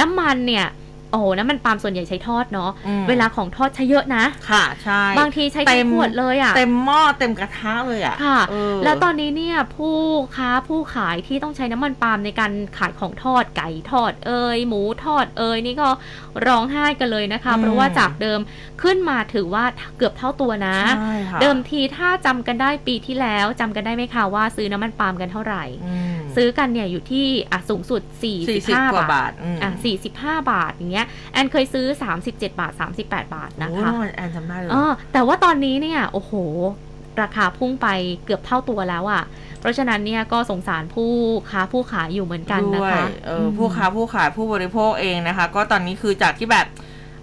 [0.00, 0.66] น้ำมันเนี่ย
[1.10, 9.98] โอ้โหน้ำมันปาล์มส่วนใหญ่ใช้ทอดเนาะอืมเวลาของทอดใช้เยอะนะ ค่ะ ใช่ บางทีใช้เต็ทั้งมขวดเลยอะ่ะ เต็มหม้อเต็มกระทะเลยอะ ค่ะเออแล้วตอนนี้เนี่ยผู้
[10.36, 15.88] ค้าผู้ขายที่ต้องใช้น้ำมันปาล์มในการขายของทอดไก่ทอดเอยหมูทอดเอยนี่ก็
[16.46, 18.40] ร้องไห้กันเลยนะคะอืมเพราะว่าจากเดิม
[18.82, 19.64] ขึ้นมาถือว่า
[19.96, 29.70] เกือบเท่าตัวนะใช่ค่ะเดิมทีถ้าจำกันได้ปีที่แล้วจำกันได้ไหมคะว่าซื้อน้ำมันปาล์มกันเท่าไหร่อืมซื้อกันเนี่ยอยู่ที่อะสูงสุดสี่45สิบกว่าบาบาททอืมอะ
[30.10, 31.86] 45 บาทอย่างเงี้ยแอนเคยซื้อ
[32.20, 36.32] 37 บาท 38 บาทนะคะโอ้ยแอนจำได้เลยเออแต่ว่าตอนนี้เนี่ย โอ้โห
[37.22, 37.88] ราคาพุ่งไป
[38.24, 39.22] เกือบเท่าตัวแล้วอะ่ะ
[39.60, 41.12] เพราะฉะนั้นเนี่ยก็สงสารผู้
[41.50, 46.66] ค้าผู้ขายอยู่เหมือนกันนะด้วยคะเอออผู้ค้าผู้ขายผู้บริโภคเองนะคะ ก็ตอนนี้คือจากที่แบบ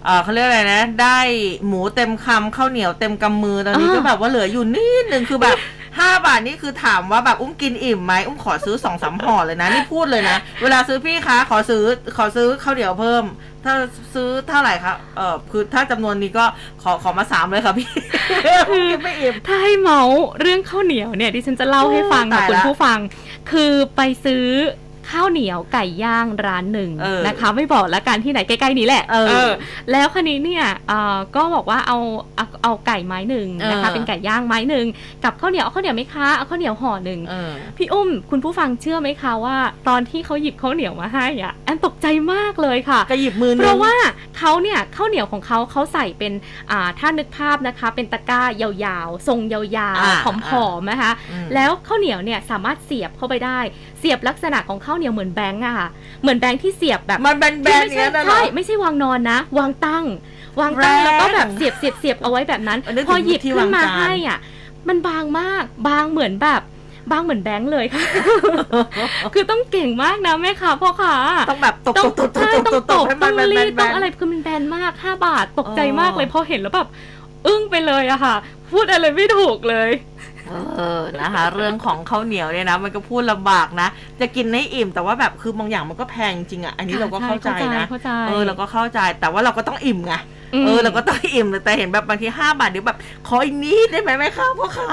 [0.04, 1.18] เออเขาเรียกอะไรนะ ได้
[1.66, 5.56] หมูเต็มคำข้าวเหนียวเต็มกำมือตอนนี้อ่าก็แบบว่าเหลืออยู่นิดนึงคือแบบ
[5.98, 11.82] ห้าบาทนี่คือถามว่าแบบอุ้มกินอิ่มไหมอุ้มขอซื้อสองสามห่อเลยนะ นี่พูดเลยนะ เวลาซื้อพี่คะขอซื้อ
[12.16, 13.24] ขอซื้อข้าวเหนียวเพิ่ม
[13.64, 13.74] ถ้า
[14.14, 16.44] ซื้อเท่าไหร่ครับเออคือถ้าจำนวนนี้ก็
[16.82, 17.88] ขอขอมาสามเลยค่ะพี่
[18.90, 22.98] กินไม่อิ่มถ้าให้เมาส์เรื่องข้าวเหนียวเนี่ยดิฉันจะเล่าให้ฟังโอ้ค่ะตายคุณละผู้ฟัง
[23.50, 24.46] คือไปซื้อ
[25.12, 29.16] ข้าวเหนียวไก่ย่างร้านหนึ่งเออนะคะ ไม่บอกละกันที่ไหนใกล้ๆนี้แหละเอ
[29.48, 29.50] อ
[29.92, 31.98] แล้วคันนี้เนี่ยเอ่อก็บอกว่าเอา
[32.36, 34.86] เอาเอาไก่ไม้หนึ่งนะคะเออเป็นไก่ย่างไม้หนึ่ง
[35.24, 39.56] กับข้าวเหนียวเอาข้าวเหนียวไหมคะเอาข้าวเหนียวห่อหนึ่งเออพี่อุ้มคุณผู้ฟังเชื่อไหมคะว่า
[39.88, 43.94] ตอนที่เขาหยิบข้าวเหนียวมาให้อะแอนตกใจมากเลยค่ะก็หยิบมือหเพนึงราะว่า
[44.38, 46.32] เขาเนี่ยข้าวเหนียวของเขาเขาใส่เป็น
[46.70, 53.58] อ่าถ้านึกภาพนะคะ เป็นตะกร้ายาวๆ ทรงยาวอ่าๆหอมๆนะคะอืมแล้วข้าวเหนียวเนี่ยสามารถเสียบเข้าไปได้
[54.02, 55.88] เสียบลักษณะของข้าวเหนียวเหมือนแบงค์อะค่ะ
[56.22, 60.04] เหมือนแบงค์ที่เสียบแบบมันแบนๆที่ไม่เนี้ใช่ยนะเหรอ ใช่ไม่ใช่วางนอนนะ วางตั้ง
[60.60, 64.38] วางตั้งแรงแล้วก็แบบเสียบเสียบเสียบเอาไว้แบบนั้นเออนึกถึงพอหยิบที่ขึ้นมาวางจาน ให้อะ
[64.88, 66.62] มันบางมาก บางเหมือนแบบ
[67.10, 68.04] บางเหมือนแบงค์เลยค่ะ
[69.34, 71.16] คือต้องเก่งมากนะแม่ค้าพ่อค้า
[71.50, 76.88] ต้องแบบตบต้องตบตบใช่ตบต้องตตบบให้มัต้อนงแบนรีดแบต้องนอะไรคือมันแบนมาก 5 บาทตกใจอ๋อมากเลยพอเห็นแล้วแบบ
[77.46, 78.34] อึ้งไปเลยอะค่ะ
[78.72, 79.90] พูดอะไรไม่ถูกเลย
[80.76, 83.88] เออนะคะ เรื่องของข้าวเหนียวเนี่ยนะ มันก็พูดลำบากนะ
[84.20, 94.92] จะกินให้อิ่มแต่ว่าแบบคือบางอย่างมันก็แพงจริงอะ อันนี้เราก็เข้าใจนะเข้าใจเออเราก็เข้าใจแต่ว่าเราก็ต้องอิ่มไงมเออเราก็ต้องอิ่มแต่เห็นแบบบางทีห้าบาทเดี๋ยวแบบขออีกนิดได้ไหมแม่ค้าพ่อค้า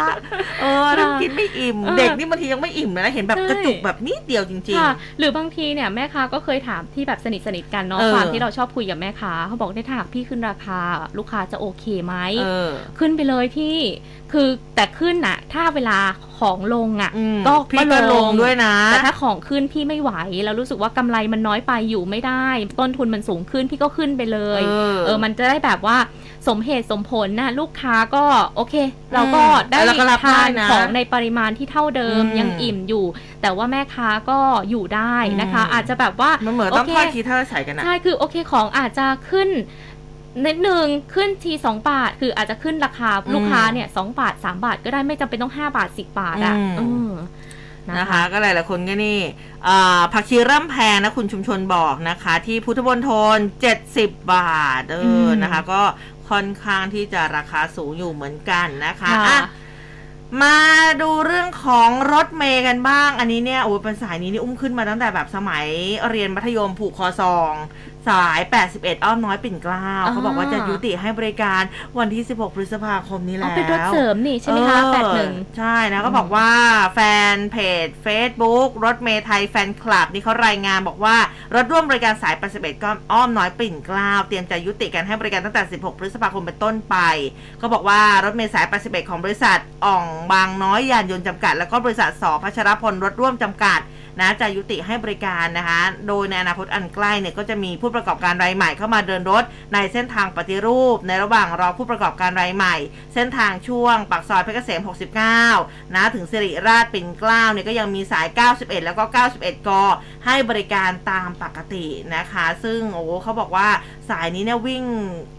[0.61, 10.79] เออเรากินไม่อิ่มเออเด็กนี่บางทียังไม่อิ่มเลยนะเห็นแบบใช่กระจุกแบบนิดเดียวจริงค่ะหรือบางทีเนี่ยแม่ค้าก็เคยถามที่แบบสนิทสนิทๆกันเนาะเออความที่เราชอบคุยกับแม่ค้าเขาบอกได้ถ้าหากพี่ขึ้นราคา
[11.17, 12.69] ลูกค้าจะโอเคไหมๆเออ
[12.99, 13.77] ขึ้นไปเลยพี่
[14.33, 15.97] คือแต่ขึ้นน่ะ ถ้าเวลา
[16.39, 20.11] ของลงอะอืมก็พี่ก็ลงด้วยนะ แต่ถ้าของขึ้นพี่ไม่ไหว
[20.43, 22.47] แล้วรู้สึกว่ากำไรมันน้อยไปอยู่ไม่ได้
[22.79, 25.97] ต้นทุนมันสูงขึ้นพี่ก็ขึ้นไปเลย เออเออมันจะได้แบบว่า
[26.47, 28.23] สมเหตุสมผลนะลูกค้าก็
[28.55, 28.75] โอเค
[29.13, 33.05] เราก็ได้แล้วก็รับทานได้นะของในปริมาณที่เท่าเดิมอืมยังอิ่มอยู่
[33.41, 39.49] แต่ว่าแม่ค้าก็อยู่ได้นะคะอืมอาจจะแบบว่ามันเหมือนต้องโคทอดทีเท่าใส่กันนะใช่คือโอเคของอาจจะขึ้น
[40.45, 47.13] นิดหนึ่งขึ้นทีสองบาท คืออาจจะขึ้นราคาอืมลูกค้าเนี่ยสองบาทสามบาทก็ได้ไม่จำเป็นต้องห้าบาทสิบบาทอะอืมเออ
[47.97, 49.19] นะคะ ก็หลายๆคนก็นี่
[49.67, 53.39] อ่าผักชีเริ่มแพงนะคุณชุมชนบอกนะคะ ที่พุทธบนทน
[53.79, 55.81] 70 บาทเอออมนะคะ ก็
[56.29, 59.41] ค่อนข้างที่จะราคาสูงอยู่เหมือนกันนะคะค่ะอะ
[60.41, 60.57] มา
[61.01, 65.65] ดูเรื่องของรถเมย์กันบ้าง อันนี้เนี่ยโอ้ยเป็นสายนี้นี่อุ้มขึ้นมาตั้งแต่แบบสมัย
[66.09, 67.53] เรียนมัธยมผูกคอซอง
[68.07, 68.39] สาย
[68.73, 71.61] 81 อ้อมน้อยปิ่นเกล้าอ่าเขาบอกว่าจะยุติให้บริการ
[71.99, 76.49] วันที่ 16 พฤษภาคมนี้แล้วเอาเป็นรถเสริมนี่ใช่ไหมคะเออแปดหนึ่งใช่นะก็บอกว่า
[76.93, 76.99] แฟ
[77.33, 81.15] นเพจ Facebook รถเมย์ไทยแฟนคลับ นี่เขารายงานบอกว่า
[81.55, 86.97] รถร่วมบริการสาย 81 ก็อ้อมน้อยปิ่นเกล้าเตรียมจะยุติการให้บริการตั้งแต่ 16 พฤษภาคมเป็นต้นไป
[87.61, 93.81] ก็บอกว่ารถเมย์สาย 81 ของบริษัทอ่องบางน้อยยานยนต์จำกัด แล้วก็บริษัทสพัชรพลรถร่วมจำกัด
[94.19, 102.75] นะจะยุติให้บริการนะคะ โดยในอนาคตอันใกล้เนี่ยก็จะมีผู้ประกอบการรายใหม่เข้ามาเดินรถ ในเส้นทางปฏิรูป ในระหว่างรอผู้ประกอบการรายใหม่
[103.13, 104.81] เส้นทางช่วงปากซอยเพชรเกษม
[105.37, 109.03] 69 นะถึงสิริราชปิ่นเกล้าเนี่ยก็ยังมีสาย 91 แล้วก็
[109.35, 109.69] 91 ก
[110.25, 111.85] ให้บริการตามปกติ
[112.15, 113.67] นะคะ ซึ่งโอ้เขาบอกว่า
[114.09, 114.83] สายนี้เนี่ยวิ่ง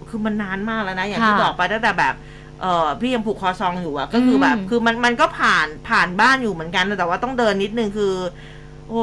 [0.09, 2.15] คือมันนานมากแล้วนะ อย่างที่ค่ะบอกไปตั้งแต่แบบ
[2.61, 8.15] เออพี่ยังผูกคอซองอยู่อะก็คือแบบอืมคือมันมันก็ผ่านผ่านบ้านอยู่เหมือนกัน แต่ว่าต้องเดินนิดนึงคือ
[8.89, 9.03] โอ้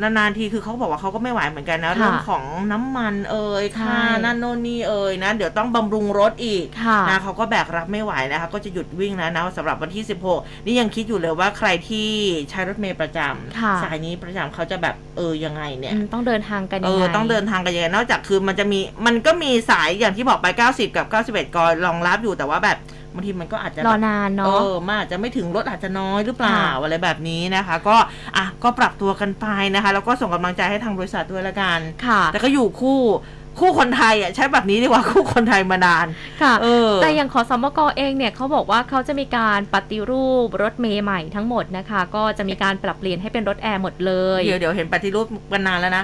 [0.00, 12.08] นานๆทีคือเขาบอกว่าเขาก็ไม่ไหวเหมือนกันนะค่ะเรื่องของน้ำมันเอ่ยใช่ค่านั่นโน่นนี่เอ่ยนะ เดี๋ยวต้องบำรุงรถอีกค่ะนะเขาก็แบกรับไม่ไหวนะคะ ก็จะหยุดวิ่งแล้วนะสำหรับวันที่ 16 นี่ยังคิดอยู่เลยว่าใครที่
[12.50, 13.18] ใช้รถเมล์ประจ
[13.58, 22.78] ค่ะำสายนี้ประจำเขาจะแบบเออยังไงเนี่ยอืมต้องเดินทางกันเอยังอไงต้องเดินทางกันยังไงนอกจากคือมันจะมีมันก็มีสายอย่างที่บอกไป 90 กับ 91กรรองรับอยู่แต่ว่าแบบ
[23.14, 27.96] บางทีมันก็อาจจะรแบอบนานเอเนาะอมันอาจจะไม่ถึงรถอาจจะน้อยหรือเปล่าค่ะอะไรแบบนี้นะคะ ก็
[28.36, 33.00] อะก็ปรับตัวกันไปนะคะ แล้วก็ส่งกำลังใจให้ทางบริษัทด้วยละกันค่ะ แต่ก็อยู่คู่
[33.60, 36.06] คู่คนไทยอะใช้แบบนี้ดีกว่าคู่คนไทยมานาน
[36.42, 46.02] ค่ะเออแต่อย่างขอสมกเองเนี่ยเขาบอกว่าเขาจะมีการปฏิรูปรถเมย์ใหม่ทั้งหมดนะคะ ก็จะมีการปรับเปลี่ยนให้เป็นรถแอร์หมดเลย เดี๋ยวเดี๋ยวเห็นปฏิรูปกันนานแล้วนะ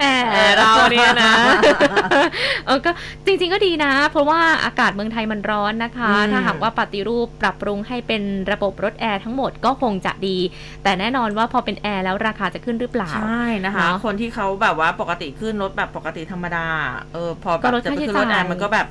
[0.00, 0.04] แอ
[0.46, 1.32] ร์เราเนี่ยนะ
[2.66, 2.90] เออก็
[3.26, 10.38] จริง ๆก็ดีนะ เพราะว่าอากาศเมืองไทยมันร้อนนะคะอืมถ้าหากว่าปฏิรูปปรับปรุงให้เป็นระบบรถแอร์ทั้งหมดก็คงจะดี
[10.82, 16.66] แต่แน่นอนว่าพอเป็นแอร์แล้วราคาจะขึ้นหรือเปล่าใช่นะคะเนอะคนที่เขาแบบว่าปกติขึ้นรถแบบปกติธรรมดา
[17.12, 18.86] เออ พอแบก็บลดจะไปค่าใช้ขึ้นรถแอจ่ายร์มันก็แบบ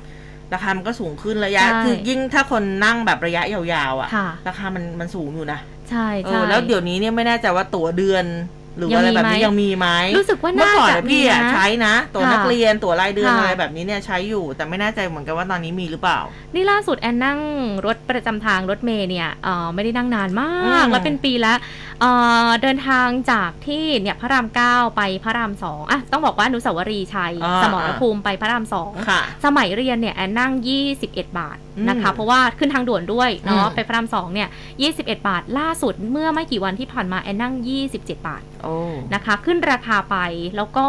[0.54, 5.58] ราคามันก็สูงขึ้นระยะใช่คือยิ่งถ้าคนนั่งแบบระยะยาวๆอะค่ะราคามันมันสูงอยู่นะ
[5.90, 8.26] ใช่เอใช่อแล้วเดี๋ยวนี้เนี่ยไม่แน่ใจว่าตั๋วเดือน
[8.76, 16.18] หรือว่าอะไรยังมีแบบนี้ไหมยังมีไหมรู้สึกว่าเมื่อก่อนน่าจะอะพี่อะมีนะใช้นะ ตั๋วค่ะนักเรียนตั๋วรายเดือนค่ะอะไรแบบนี้เนี่ยใช้อยู่ แต่ไม่แน่ใจเหมือนกันว่าตอนนี้มีหรือเปล่า
[16.54, 17.38] นี่ล่าสุดแอนนั่ง
[17.86, 21.56] รถประจำทางรถเมย์เนี่ยเอ่อไม่ได้นั่งนานมาอืกมแล้วเป็นปีแล้ว
[22.00, 22.12] เอ่
[22.46, 30.52] อเดินทางจากที่เนี่ยพระรามเก้าไปพระรามสองอะต้องบอกว่าอนุสาวรีย์ชัยอ่าสมรภูมิไปพระรามสองค่ะสมัยเรียนเนี่ยแอนนั่ง
[30.92, 34.48] 21 บาทอืมนะคะเพราะว่าขึ้นทางด่วนด้วยเนาะอืมไปพระรามสองเนี่ย
[34.86, 37.54] 21 บาท ล่าสุดเมื่อไม่กี่วันที่ผ่านมาแอนนั่ง
[37.90, 38.76] 27 บาทโอ้
[39.14, 40.16] นะคะขึ้นราคาไป
[40.56, 40.86] แล้วก็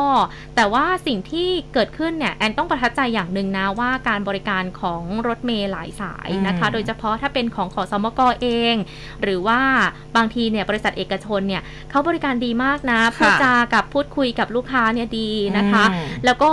[0.56, 8.76] แต่ว่าสิ่งที่เกิดขึ้นเนี่ยแอนต้องประทับใจอย่างหนึ่งนะว่าการบริการของรถเมย์หลายสายนะคะอืมโดยเฉพาะถ้าเป็นของขอสมกเอง
[9.24, 9.60] หรือว่า
[10.18, 16.52] บางทีเนี่ยบริษัทเอกชนเนี่ยเขาบริการดีมากนะพูดจากับพูดคุยกับลูกค้าเนี่ยดีนะคะอืมแล้วก็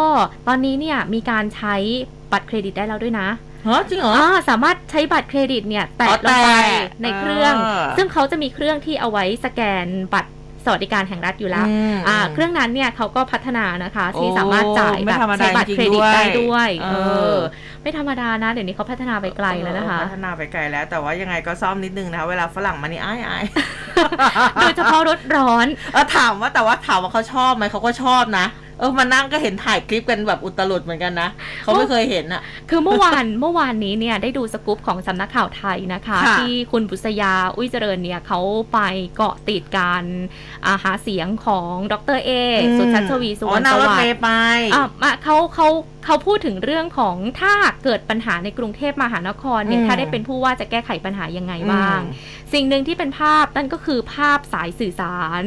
[0.48, 1.76] ตอนนี้เนี่ยมีการใช้
[2.32, 3.28] บัตรเครดิตได้แล้วด้วยนะ
[3.64, 6.62] เฮ้ยจริงเหรออ่าสามารถใช้บัตรเครดิตเนี่ยแตะอ๋อลงไปแตะ
[7.02, 10.30] ในเครื่องอ่าซึ่งเขาจะมีเครื่องที่เอาไว้สแกนบัตร
[10.64, 16.94] สวัสดิการแห่งรัฐอยู่แล้วอืมอ่าเครื่องนั้นเนี่ยเขาก็พัฒนานะคะ ที่โอ้สามารถจ่ายไม่แบบธรรมดาใช้บัตรเครดิตจริงๆได้ด้วยเอเอ
[17.34, 17.38] ออ
[17.82, 23.44] ไม่ธรรมดานะ เดี๋ยวนี้เขาพัฒนาไปไกลแล้วนะคะเออพัฒนาไปไกลแล้วแต่ว่ายังไงก็ซ่อมนิดนึงนะคะเวลาฝรั่งมานี่อ้ายอาย
[24.60, 28.46] โดยเฉพาะรถร้อนเออถามว่าแต่ว่าถามว่าเขาชอบไหมเขาก็ชอบนะ
[28.78, 31.28] เออมานั่งก็เห็นถ่ายคลิปกันแบบอุตลุดเหมือนกันนะ
[31.62, 38.40] เขาไม่เคยเห็นอะ คือเมื่อวานเมื่อวานนี้เนี่ยได้ดูสกู๊ปของสำนักข่าวไทยนะคะค่ะที่คุณบุษยาอุ้ยเจริญเนี่ยเขา
[38.72, 38.78] ไป
[39.16, 40.04] เกาะติดการ
[40.64, 42.30] อ่าหาเสียงของดรเอ
[42.78, 44.28] สุชัชวีสุวรรณอ๋อสนั่งรถวัสเมดิ์ล์ไป
[44.74, 45.68] อะมาเขาเขา
[46.08, 47.54] เขาพูดถึงเรื่องของถ้า
[47.84, 52.00] เกิดปัญหาในกรุงเทพมหานครเนี่ยอืมถ้าได้เป็นผู้ว่าจะแก้ไขปัญหายังไงบ้าง
[52.52, 55.44] สิ่งหนึ่งที่เป็นภาพนั่นก็คือภาพสายสื่อสาร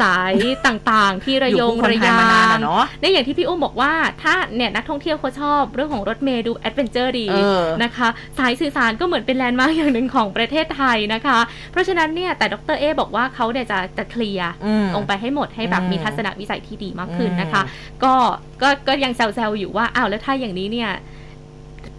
[0.00, 0.34] สาย
[0.66, 3.92] ต่างๆ ที่ระโยงระยางอยู่คู่คนไทยมานานอะเนาะในอย่างที่พี่อุ้มบอกว่า
[4.22, 8.08] ถ้าเนี่ยนักท่องเที่ยวเขาชอบเรื่องของรถเมล์ดู adventure ดีเออนะคะ
[8.38, 11.38] สายสื่อสารก็เหมือนเป็นแลนด์มาร์กอย่างหนึ่งของประเทศไทยนะคะ
[11.72, 18.14] เพราะฉะนั้นเนี่ยแต่ดรเอบอกว่าเขาเนี่ยจะจะเคลียร์อืมลงไปให้หมดให้แบบอืมมีทัศนวิสัยที่ดีมากขึ้นนะคะอืมก็
[18.62, 20.90] ก็ก็ยังแซวๆอยู่ว่าอ้าวแล้วถ้าอย่างนี้เนี่ย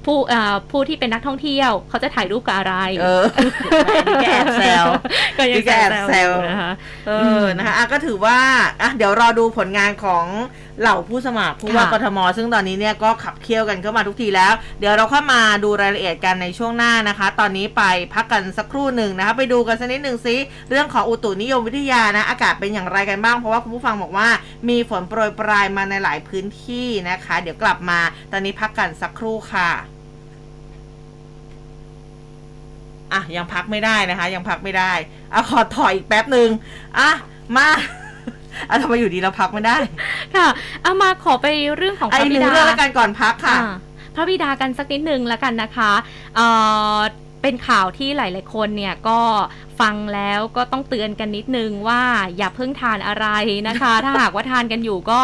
[0.05, 3.23] ผู้อ่าผู้ที่เป็นนักท่องเที่ยวเขาจะถ่ายรูปกับอะไร เออ
[3.83, 4.85] แหมนี่แกแอบแซว
[5.37, 6.71] ก็ยังนี่ก็แอบแซวแซๆอวยู่นะคะ
[7.07, 7.11] เอ
[7.43, 8.37] อนะคะอะก็ถือว่า
[8.81, 10.25] อะเดี๋ยวรอดูผลงานของ
[10.80, 20.36] เหล่าผู้สมัครผู้ว่าค่ะกทม ซึ่งตอนนี้เนี่ยก็ขับเคี่ยวกันเข้ามาทุกทีแล้ว เดี๋ยวเราค่อยมาดูรายละเอียดกันในช่วงหน้านะคะ ตอนนี้ไปพักกันสักครู่หนึ่งนะคะไปดูกันสักนิดหนึ่งซิ
[20.69, 24.28] เรื่องของอุตุนิยมวิทยานะอากาศเป็นอย่างไรกันบ้างเพราะว่าคุณผู้ฟังบอกว่า
[24.69, 27.99] มีฝนโปรยปลายมาในหลายพื้นที่นะคะ เดี๋ยวกลับมา
[28.32, 29.72] ตอนนี้พักกันสักครู่ค่ะ
[33.13, 34.93] อะยังพักไม่ได้นะคะ ยังพักไม่ได้
[35.34, 36.49] อะขอถอยอีกแป๊บหนึ่ง
[36.99, 37.11] อะ
[37.57, 37.67] มา
[38.69, 39.77] อะทำไมอยู่ดีเราพักไม่ได้
[40.35, 40.47] ค่ะ
[40.83, 41.47] เอามาขอไป
[41.77, 43.73] เรื่องของพไอ้ระหบินึ่งดาเรื่องแล้วกันก่อนพักค่ะอ่า
[44.15, 45.91] พระบิดากันสักนิดหนึ่งแล้วกันนะคะ
[46.35, 46.47] เอ่
[46.95, 46.97] อ
[47.41, 49.19] เป็นข่าวที่หลาย ๆ คนเนี่ยก็
[49.81, 52.01] ฟังแล้วก็ต้องเตือนกันนิดนึงว่า
[52.37, 53.27] อย่าเพิ่งทานอะไร
[53.67, 55.21] นะคะ ถ้าหากว่าทานกันอยู่ก็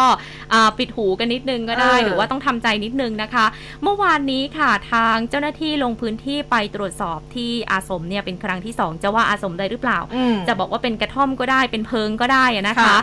[0.52, 3.46] อ่าปิดหูกันนิดนึงก็ได้เออหรือว่าต้องทำใจนิดนึงนะคะ
[3.82, 12.98] เมื่อวานนี้ค่ะทางเจ้าหน้าที่ลงพื้นที่ไปตรวจสอบที่อาสมเนี่ยเป็นครั้งที่สองจะว่าอาสมได้หรือเปล่าอืมจะบอกว่าเป็นกระท่อมก็ได้เป็นเพิงก็ได้อะนะคะค่ะ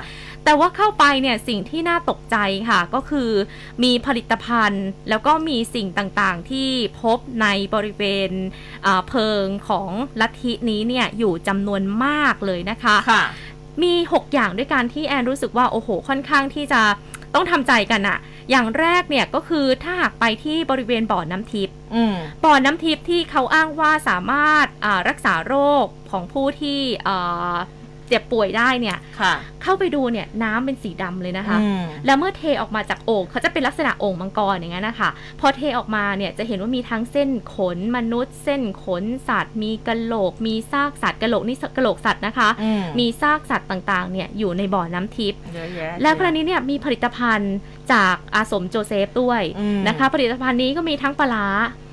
[0.46, 2.38] แต่ว่าเข้าไปเนี่ยสิ่งที่น่าตกใจ
[2.70, 3.30] ค่ะ ก็คือ
[3.84, 6.70] มีผลิตภัณฑ์ แล้วก็มีสิ่งต่างๆที่
[7.02, 8.32] พบในบริเวณ
[8.86, 9.89] อ่าเพิงของ
[10.22, 13.24] ลัทธินี้เนี่ยอยู่จำนวนมากเลยนะคะค่ะ
[13.84, 16.82] มี 6 อย่างด้วยกันที่แอนรู้สึกว่า โอ้โห ค่อนข้างที่จะ
[17.34, 18.18] ต้องทำใจกันอะ
[18.52, 27.56] อย่างแรกเนี่ยก็คือถ้าหากไปที่บริเวณบ่อน้ำทิพย์อืมบ่อน้ำทิพย์ที่เขาอ้างว่าสามารถอ่ารักษาโรคของผู้ที่อ่า
[28.10, 29.34] เจ็บป่วยได้เนี่ยค่ะ
[29.64, 47.56] เข้าไปดูเนี่ยน้ำเป็นสีดำเลยนะคะอืมแล้วเมื่อเทออกมาจากโอ่งเขาจะเป็นลักษณะโอ่งมังกรอย่างนั้นนะคะพอเทออกมาเนี่ยจะเห็นว่ามีทั้งเส้นขนมนุษย์ เส้นขนสัตว์ มีกะโหลก มีซากสัตว์กระโหลกนี่กระโหลกสัตว์นะคะอืมมีซากสัตว์ต่างๆเนี่ยอยู่ในบ่อน้ำทิพย์เยอะแยะและครั้งนี้เนี่ยมีผลิตภัณฑ์
[47.93, 51.85] จากอาศรมโจเซฟด้วยอืมนะคะ ผลิตภัณฑ์นี้ก็มีทั้งปลาร้าอืม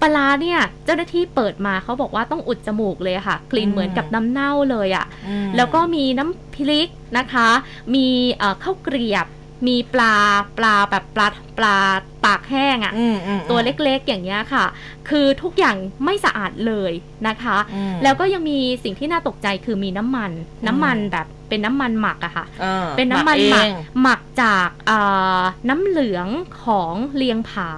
[0.00, 6.88] ปลาร้าเนี่ย เจ้าหน้าที่เปิดมาเขาบอกว่าต้องอุดจมูกเลยอะค่ะ กลิ่นอืมเหมือนกับน้ำเน่าเลยอะอืมแล้วก็มีน้ำพริก
[7.18, 7.48] นะคะ
[7.94, 8.06] มี
[8.38, 9.26] เอ่อข้าวเกรียบ
[9.66, 10.14] มีปลา
[10.58, 11.26] ปลาแบบปลา
[11.58, 11.76] ปลา
[12.24, 14.64] ตากแห้งอะอืมอืมตัวเล็กๆอย่างเงี้ยค่ะ
[15.08, 16.92] คือทุกอย่างไม่สะอาดเลย
[17.28, 20.30] นะคะอืมแล้วก็ยังมีสิ่งที่น่าตกใจคือมีน้ำมัน
[20.66, 24.98] น้ำมันแบบเป็นน้ำมันหมักอะค่ะออเป็นน้ำมันหมักเองหมักจากเอ่
[25.38, 26.28] อน้ำเหลือง
[26.64, 27.70] ของเลียงผา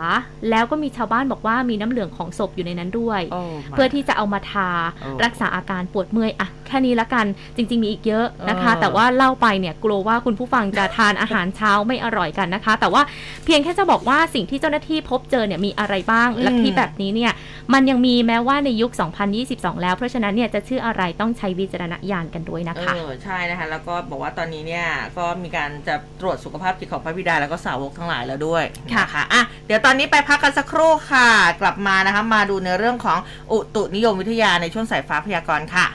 [0.51, 4.71] แล้วก็มีชาวบ้านบอกว่ามีน้ำเหลืองของศพอยู่ในนั้นด้วยโเพื่อที่จะเอามาทา
[5.01, 7.27] โอ้รักษาอาการปวดเมื่อยอะแค่นี้ละกัน
[7.57, 13.03] จริง ๆ มีอีกเยอะนะคะเออแต่ว่าเล่าไปเนี่ยกลัวว่าคุณผู้ฟังจะทานอาหารเช้าไม่อร่อยกันนะคะ แต่ว่า
[13.45, 17.33] เพียงแค่จะบอกว่าสิ่งที่เจ้าหน้าที่พบเจอเนี่ยมีอะไรบ้างและที่แบบนี้เนี่ย
[17.73, 18.91] มันยังมีแม้ว่าในยุค
[19.33, 24.87] 2022 แล้ว เพราะฉะนั้นเนี่ยจะชื่ออะไรต้องใช้วิจารณญาณกันด้วยนะคะเออใช่นะคะแล้วก็บอกว่าตอนนี้เนี่ย
[25.19, 31.29] ก็มีการจะตรวจสุขภาพจิตของพระบิดาแล้วก็สาวกทั้งหลายแล้วด้วยค่ะนะคะอะเดี๋ยวตอนนี้ไปพักกันสักครู่ค่ะ
[31.61, 33.19] กลับมานะคะมาดูในเรื่องของ
[33.53, 35.87] อุตุนิยมวิทยาในช่วงสายฟ้าพยากรณ์ค่ะ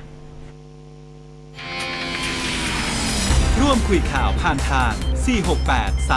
[3.61, 4.93] ร่วมคุยข่าวผ่านทาง
[5.51, 6.09] 468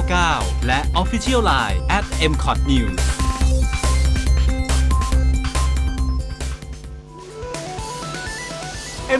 [0.00, 3.21] 3999 และ Official Line at m c o t News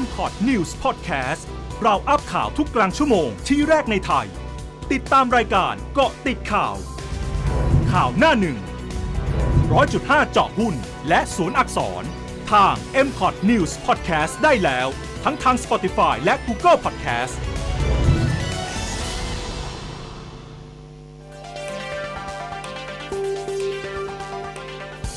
[0.01, 1.43] m p o t News Podcast
[1.83, 4.27] เราอัพข่าวทุกกลางชั่วโมงที่แรกในไทย
[4.93, 6.77] ติดตามรายการเกาะติดข่าว
[7.93, 8.59] ข่าวหน้าหนึ่ง
[9.73, 10.75] ร้อยจุดห้าเจาะหุ้น
[11.09, 12.03] และศูนย์อักษร
[12.53, 12.75] ทาง
[13.07, 14.89] m p o t News Podcast ได้แล้ว
[15.25, 17.35] ทั้งทาง Spotify และ Google Podcast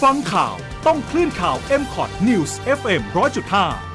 [0.02, 0.56] ฟังข่าว
[0.86, 3.95] ต้องคลื่นข่าว m c o t News FM 100.5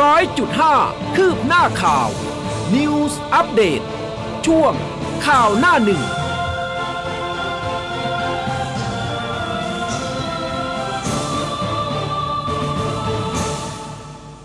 [0.00, 0.74] ร้อยจุดห้า
[1.16, 2.08] คืบหน้าข่าว
[2.74, 3.80] News อัปเดต
[4.46, 4.72] ช่วง
[5.26, 6.02] ข่าวหน้าหนึ่ง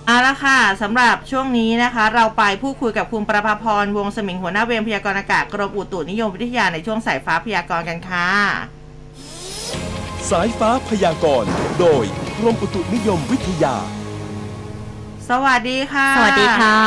[0.05, 8.29] เอาละค่ะสำหรับช่วงนี้นะคะ เราไปพูดคุยกับคุณประภาพรวงศ์สมิงหัวหน้าเวรพยากรณ์อากาศกรมอุตุนิยมวิทยาในช่วงสายฟ้าพยากรณ์กันค่ะ
[10.29, 11.49] สายฟ้าพยากรณ์
[11.79, 12.03] โดย
[12.37, 13.77] กรมอุตุนิยมวิทยา
[15.29, 16.77] สวัสดีค่ะ สวัสดีค่ะ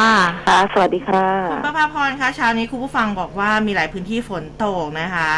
[0.49, 5.33] ค่ะสวัสดีค่ะคุณประภาพรคะเช้านี้คุณผู้ฟังบอกว่ามีหลายพื้นที่ฝนตกนะคะ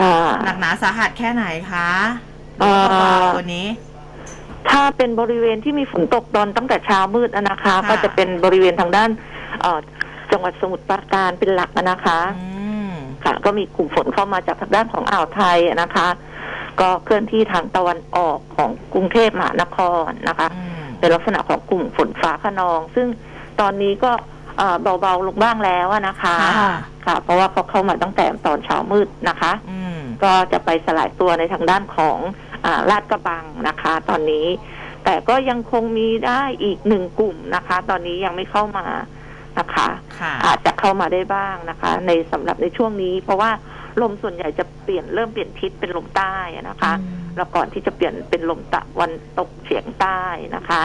[0.00, 1.88] ค่ะหนักหนาสาหัสแค่ไหนคะ
[2.60, 3.66] เอ่อเบาๆวันนี้
[4.70, 9.10] ถ้าเป็นบริเวณที่มีฝนตกตอนตั้งแต่เช้ามืดอะนะคะค่ะก็จะเป็นบริเวณทางด้าน
[9.60, 9.78] เอ่อ
[10.32, 12.48] จังหวัดสมุทรปราการเป็นหลักอะนะคะอื
[12.88, 12.90] ม
[13.24, 16.08] ค่ะ ก็มีกลุ่มฝนเข้ามาจากทางด้านของอ่าวไทยอะนะคะ
[16.80, 23.06] ก็เคลื่อนที่ทางตะวันออกของกรุงเทพมหานครนะคะอืม เป็นลักษณะของกลุ่มฝนฟ้าขนอง ซึ่ง
[23.60, 24.12] ตอนนี้ก็
[24.58, 26.72] เอ่อเบาๆลงบ้างแล้วอะนะคะค่ะ
[27.06, 32.18] ค่ะ เพราะว่าเขาเข้ามาตั้งแต่ตอนเช้ามืดนะคะอืมก็จะไปสลายตัวในทางด้านของ
[32.64, 34.46] อาลาดกระบังนะคะ ตอนนี้
[35.04, 38.86] แต่ก็ยังคงมีได้อีกหนึ่งกลุ่มนะคะ ตอนนี้ยังไม่เข้ามา
[39.58, 39.88] นะคะ
[40.20, 43.50] ค่ะอาจจะเข้ามาได้บ้างนะคะ ในสำหรับในช่วงนี้ เพราะว่า
[44.02, 46.92] ลมส่วนใหญ่จะเปลี่ยนเริ่มเปลี่ยนทิศเป็นลมใต้อะนะคะ
[47.36, 50.20] แล้วก่อนที่จะเปลี่ยนเป็นลมตะวันตกเฉียงใต้
[50.56, 50.80] นะคะ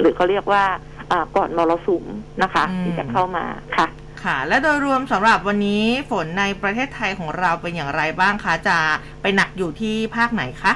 [0.00, 0.64] หรือเขาเรียกว่า
[1.12, 2.04] อ่าก่อนมรสุม
[2.42, 3.44] นะคะอืมที่จะเข้ามา
[3.76, 3.86] ค่ะ
[4.24, 8.76] ค่ะ และโดยรวมสำหรับวันนี้ฝนในประเทศไทยของเราเป็นอย่างไรบ้างคะจะ
[9.22, 10.72] ไปหนักอยู่ที่ภาคไหนคะ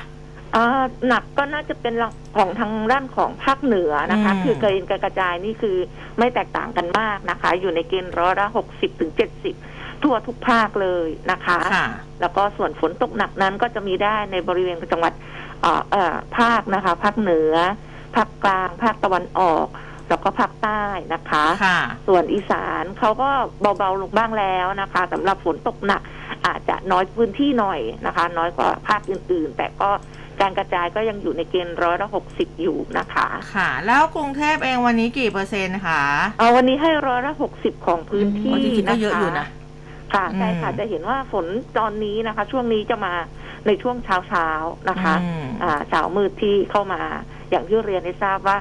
[0.55, 1.95] อ่าหนักก็น่าจะเป็น
[2.37, 5.77] ของทางด้านของภาคเหนือนะคะอืมคือเกณฑ์การกระจายนี่คือ
[6.19, 9.55] ไม่แตกต่างกันมากนะคะ อยู่ในเกณฑ์ร้อยละหกสิบถึงเจ็ดสิบ
[10.05, 11.87] ทั่วทุกภาคเลยนะคะค่ะ
[12.21, 15.13] แล้วก็ส่วนฝนตกหนักนั้นก็จะมีได้ในบริเวณจังหวัด
[15.63, 17.55] เอ่อเอ่อภาคนะคะ ภาคเหนือ
[18.17, 19.67] ภาคกลาง ภาคตะวันออก
[20.09, 20.83] แล้วก็ภาคใต้
[21.15, 23.31] นะคะค่ะส่วนอีสานเขาก็
[23.79, 26.03] เบาๆลงบ้างแล้วนะคะสำหรับฝนตกหนัก
[26.47, 29.91] อาจจะน้อยพื้นที่หน่อยนะคะ น้อยกว่าภาคอื่นๆ แต่ก็
[30.41, 36.03] การกระจายก็ยังอยู่ในเกณฑ์ร้อยละหกสิบอยู่นะคะ ค่ะ แล้วกรุงเทพเองวันนี้กี่เปอร์เซ็นต์คะ
[36.39, 39.47] เอาวันนี้ให้ร้อยละหกสิบของพื้นที่อ๋อจริงๆก็นะคะเยอะอยู่นะ
[40.15, 41.47] ค่ะใช่ค่ะอืมจะเห็นว่าฝน
[41.79, 43.15] ตอนนี้นะคะ ช่วงนี้จะมา
[43.67, 47.01] ในช่วงเช้าเช้าๆนะคะอืมอ่าเช้ามืดที่เข้ามา
[47.51, 48.57] อย่างที่เรียนได้ทราบว่า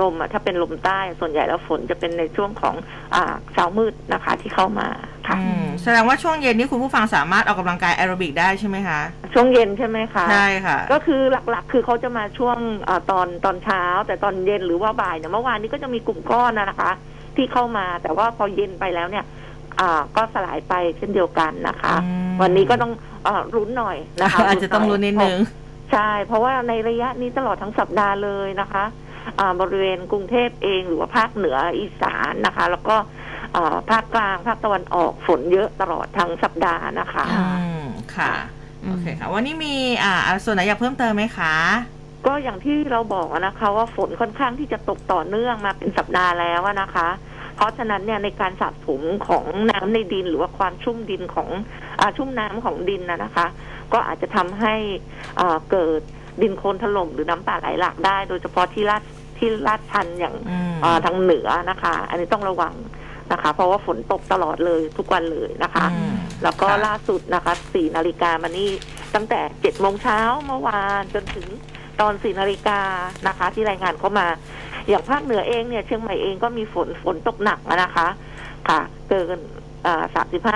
[0.00, 2.74] ลมอะถ้าเป็นลมใต้ส่วนใหญ่แล้วฝนจะเป็นในช่วงของ
[3.14, 4.88] อ่าเช้ามืดนะคะ ที่เข้ามา
[5.28, 9.00] ค่ะอืมแสดงว่าช่วงเย็นนี้คุณผู้ฟังสามารถออกกำลังกายแอโรบิกได้ใช่ไหมคะ
[9.34, 16.90] ช่วงเย็นใช่ไหมคะใช่ค่ะ ก็คือหลักๆ คือเขาจะมาช่วงอาตอนตอนเช้า แต่ตอนเย็นหรือว่าบ่ายเนี่ยเมื่อวานนี้ก็จะมีกลุ่มก้อนนะนะคะ
[17.36, 19.47] ที่เข้ามาแต่ว่าพอเย็นไปแล้วเนี่ยอ่า
[20.16, 22.92] ก็สลายไปเช่นเดียวกันนะคะอืมวันนี้ก็ต้อง
[23.26, 25.38] อารุ้นหน่อยนะคะอาจจะต้องรู้นนิดนึง
[25.92, 28.84] ใช่ เพราะว่าในระยะนี้ตลอดทั้งสัปดาห์เลยนะคะ
[29.38, 32.96] อ่าบริเวณกรุงเทพเองหรือว่าภาคเหนืออีสานนะคะ แล้วก็
[33.56, 37.84] อ่าภาคกลางภาคตะวันออกฝนเยอะตลอดทั้งสัปดาห์นะคะอืม
[38.16, 38.32] ค่ะ
[38.84, 39.74] โอเคค่ะ วันนี้มี
[40.04, 41.54] อ่าอ่าส่วนไหนอยากเพิ่มเติมไหมคะ
[42.26, 47.08] ก็อย่างที่เราบอกอะนะคะ ว่าฝนค่อนข้างที่จะตกต่อเนื่องมาเป็นสัปดาห์แล้วอะนะคะ
[47.58, 51.48] เพราะฉะนั้นเนี่ยในการสะสมของน้ำในดินหรือว่าความชุ่มดินของ
[52.00, 53.46] อาชุ่มน้ำของดินนะนะคะ
[53.92, 54.74] ก็อาจจะทำให้
[55.40, 56.00] อ่าเกิด
[56.42, 59.02] ดินโคลนถล่มหรือน้ำป่าไหลหลากได้ โดยเฉพาะที่ลาด
[59.38, 62.74] ที่ลาดชันอย่างอืมอ่าทางเหนือนะคะ อันนี้ต้องระวัง
[63.32, 68.70] นะคะ เพราะว่าฝนตกตลอดเลยทุกวันเลยนะคะอืมแล้วก็ค่ะล่าสุดนะคะ4นาฬิกามานี่
[69.14, 71.46] ตั้งแต่7โมงเช้าเมื่อวานจนถึง
[72.00, 72.80] ตอน4นาฬิกา
[73.28, 74.26] นะคะ ที่รายงานเข้ามา
[74.88, 78.08] อย่างภาคเหนือเองเนี่ยเชียงใหม่เองก็มีฝนฝนตกหนักนะคะ
[78.68, 79.38] ค่ะ เกิน
[79.86, 80.04] อ่า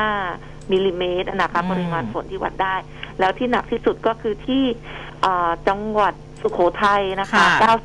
[0.08, 2.74] 35มิลลิเมตรนะคะอืมปริมาณฝนที่วัดได้
[3.20, 4.64] แล้วที่หนักที่สุดก็คือที่
[5.24, 7.44] อ่าจังหวัดสุโขทัยนะคะ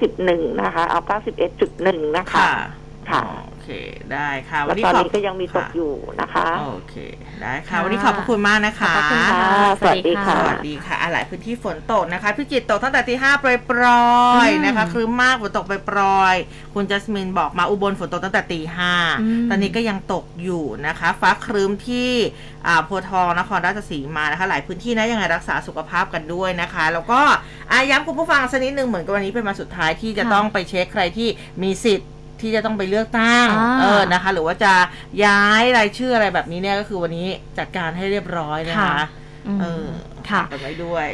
[0.10, 1.00] 91 นะคะ เอา
[1.60, 2.52] 91.1 นะคะ ค่ะ
[3.10, 3.74] ค่ะโอ เค
[4.14, 6.96] ได้ค่ะแล้วนี้ตอนขอบนี้ก็ยังมีตกอยู่นะคะ โอเค
[7.42, 9.40] ได้ค่ะ วันนี้ขอบพระคุณมากนะคะขอบคุณค่ะ
[9.80, 13.56] สวัสดีค่ะสวัสดีค่ะอะหลายพื้นที่ฝนตกนะคะพิจิตรตกตั้งแต่ตีห้าปรอ
[14.46, 22.12] ยอืมๆนะคะครึ้มมากฝนตกปรอยๆคุณจัสมินบอกมาอุบลฝนตกตั้งแต่ตีห้าอืมตอนนี้ก็ยังตกอยู่นะคะ ฟ้าครึ้มที่
[22.68, 27.22] อ่าโพธิ์ทองนครราชสีมานะคะ หลายพื้นที่นะยังไงรักษาสุขภาพกันด้วยนะคะ แล้วก็
[27.72, 31.30] อาย้ำคุณผู้ฟังสักนิดนึงเหมือนกับวันนี้เป็นวันสุดท้ายที่จะค่ะต้องไปเช็คใครที่
[31.64, 32.10] มีสิทธิ์
[32.42, 34.74] ที่จะต้องไปเลือกตั้ง อ่าเออนะคะ หรือว่าจะ
[35.26, 37.28] ย้ายรายชื่ออะไรแบบนี้เนี่ยก็คือวันนี้
[37.58, 38.96] จัดการให้เรียบร้อยนะคะค่ะ
[39.48, 39.88] อืมเออ
[40.30, 41.08] ค่ะ ฝากกันไว้ด้วย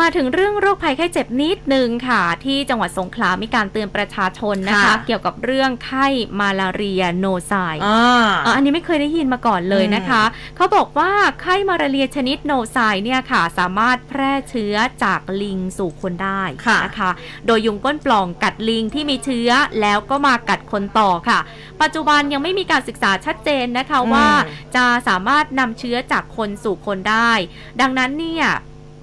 [0.00, 6.06] มาถึงเรื่องโรคภัยไข้เจ็บนิดนึงค่ะ ที่จังหวัดสงขลามีการเตือนประชาชนนะคะค่ะเกี่ยวกับเรื่องไข้
[6.40, 7.52] มาลาเรียโนไซ
[7.86, 10.22] อ่าอะอันนี้ไม่เคยได้ยินมาก่อนเลยนะคะ
[10.56, 11.10] เขาบอกว่า
[11.40, 14.74] ไข้มาลาเรียชนิดโนไซเนี่ยค่ะ สามารถแพร่เชื้อ
[15.04, 17.10] จากลิงสู่คนได้ค่ะนะคะ
[17.46, 21.38] โดยยุงก้นปล่องกัดลิงที่มีเชื้อแล้วก็มากัดคนต่อค่ะ
[21.82, 24.28] ปัจจุบันยังไม่มีการศึกษาชัดเจนนะคะอืมว่า
[24.76, 27.32] จะสามารถนำเชื้อจากคนสู่คนได้
[27.80, 28.46] ดังนั้นเนี่ย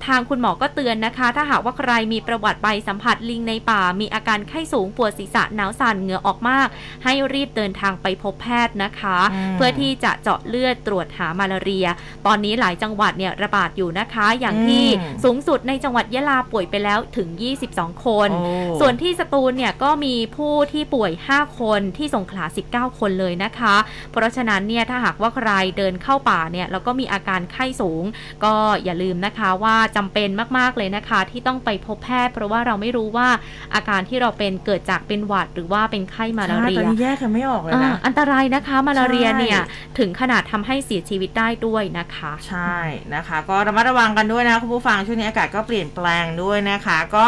[0.05, 6.67] ทางคุณหมอก็เตือนนะคะ ถ้าหากว่าใครมีประวัติไปสัมผัสลิงในป่า มีอาการไข้สูงปวดศีรษะหนาวสั่นเหงื่อออกมาก
[7.03, 11.87] ให้รีบเดินทางไปพบแพทย์นะคะอืมเพื่อที่จะเจาะเลือดตรวจหามาลาเรีย
[12.25, 17.29] ตอนนี้หลายจังหวัดเนี่ยระบาดอยู่นะคะ อย่างที่อืมสูงสุดในจังหวัดยะลาป่วยไปแล้วถึง
[17.67, 23.75] 22 คนโอ้ส่วนที่สตูลเนี่ยก็มีผู้ที่ป่วย 5 คนที่สงขลา 19 คนเลยนะคะ
[24.11, 28.03] เพราะฉะนั้นเนี่ยถ้าหากว่าใครเดินเข้าป่าเนี่ยแล้วก็มีอาการไข้สูง
[28.43, 33.27] ก็อย่าลืมนะคะว่าจำเป็นมากๆเลยนะคะ ที่ต้องไปพบแพทย์ เพราะว่าเราไม่รู้ว่า
[33.75, 39.59] อาการที่เราเป็นเกิดจากเป็นหวัดหรือว่าเป็นไข้มาลาเรีใช่ตอยนนี้แยกกันไม่ออกเลยอ่านะอันตรายนะคะมาลาเรียใช่เนี่ย
[39.97, 42.75] ถึงขนาดทำให้เสียชีวิตได้ด้วยนะคะ ใช่
[43.15, 47.27] นะคะ ก็ระมัดระวังกันด้วยนะคุณผู้ฟังช่วงนี้อากาศก็เปลี่ยนแปลงด้วยนะคะ ก็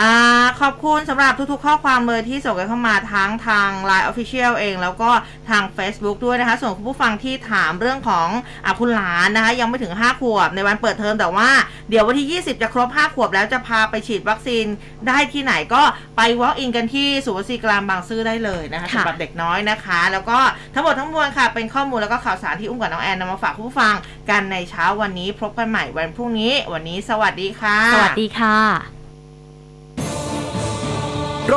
[0.00, 0.14] อ่า
[0.60, 5.10] ขอบคุณสำหรับทุกๆ ข้อความเลยที่ส่งกันเข้ามาทั้งทาง Line Official เอง แล้วก็
[5.48, 8.28] ทาง Facebook ด้วยนะคะ ส่วนคุณผู้ฟังที่ถามเรื่องของ
[8.64, 11.48] อะคุณหลานนะคะ ยังไม่ถึง 5 ขวบในวันเปิดเทอมแต่ว่า
[11.90, 14.64] เดี๋ยววันที่ 20 จะครบ 5 ขวบแล้วจะพาไปฉีดวัคซีน
[15.08, 15.82] ได้ที่ไหนก็
[16.16, 20.38] ไป walk in กันที่ศูนย์วัคซีนกลางบางซื่อได้เลยนะคะค่ะสำหรับเด็กน้อยนะคะ แล้วก็
[20.74, 23.94] ทั้งหมดทั้งมวลค่ะ เป็นข้อมูลแล้วก็ข่าวสารที่อุ้มกับน้องแอนนำมาฝากคุณผู้ฟัง
[24.30, 28.97] กันในเช้าวันนี้พบกันใหม่วันพรุ่งนี้ วันนี้สวัสดีค่ะ สวัสดีค่ะ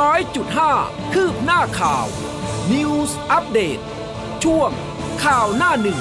[0.04, 0.72] ้อยจุดห้า
[1.14, 2.06] คืบหน้าข่าว
[2.72, 3.78] News อัปเดต
[4.44, 4.70] ช่วง
[5.24, 6.00] ข่าวหน้าหนึ่ง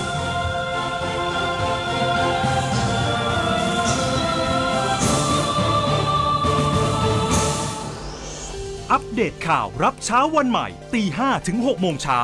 [8.91, 12.21] อัปเดตข่าวรับเช้าวันใหม่ตี5ถึง6โมงเช้า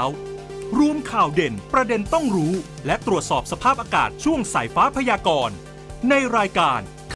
[0.79, 2.53] รวมข่าวเด่นประเด็นต้องรู้
[2.85, 5.55] และตรวจสอบสภาพอากาศช่วงสายฟ้าพยากรณ์
[6.09, 6.81] ในรายการ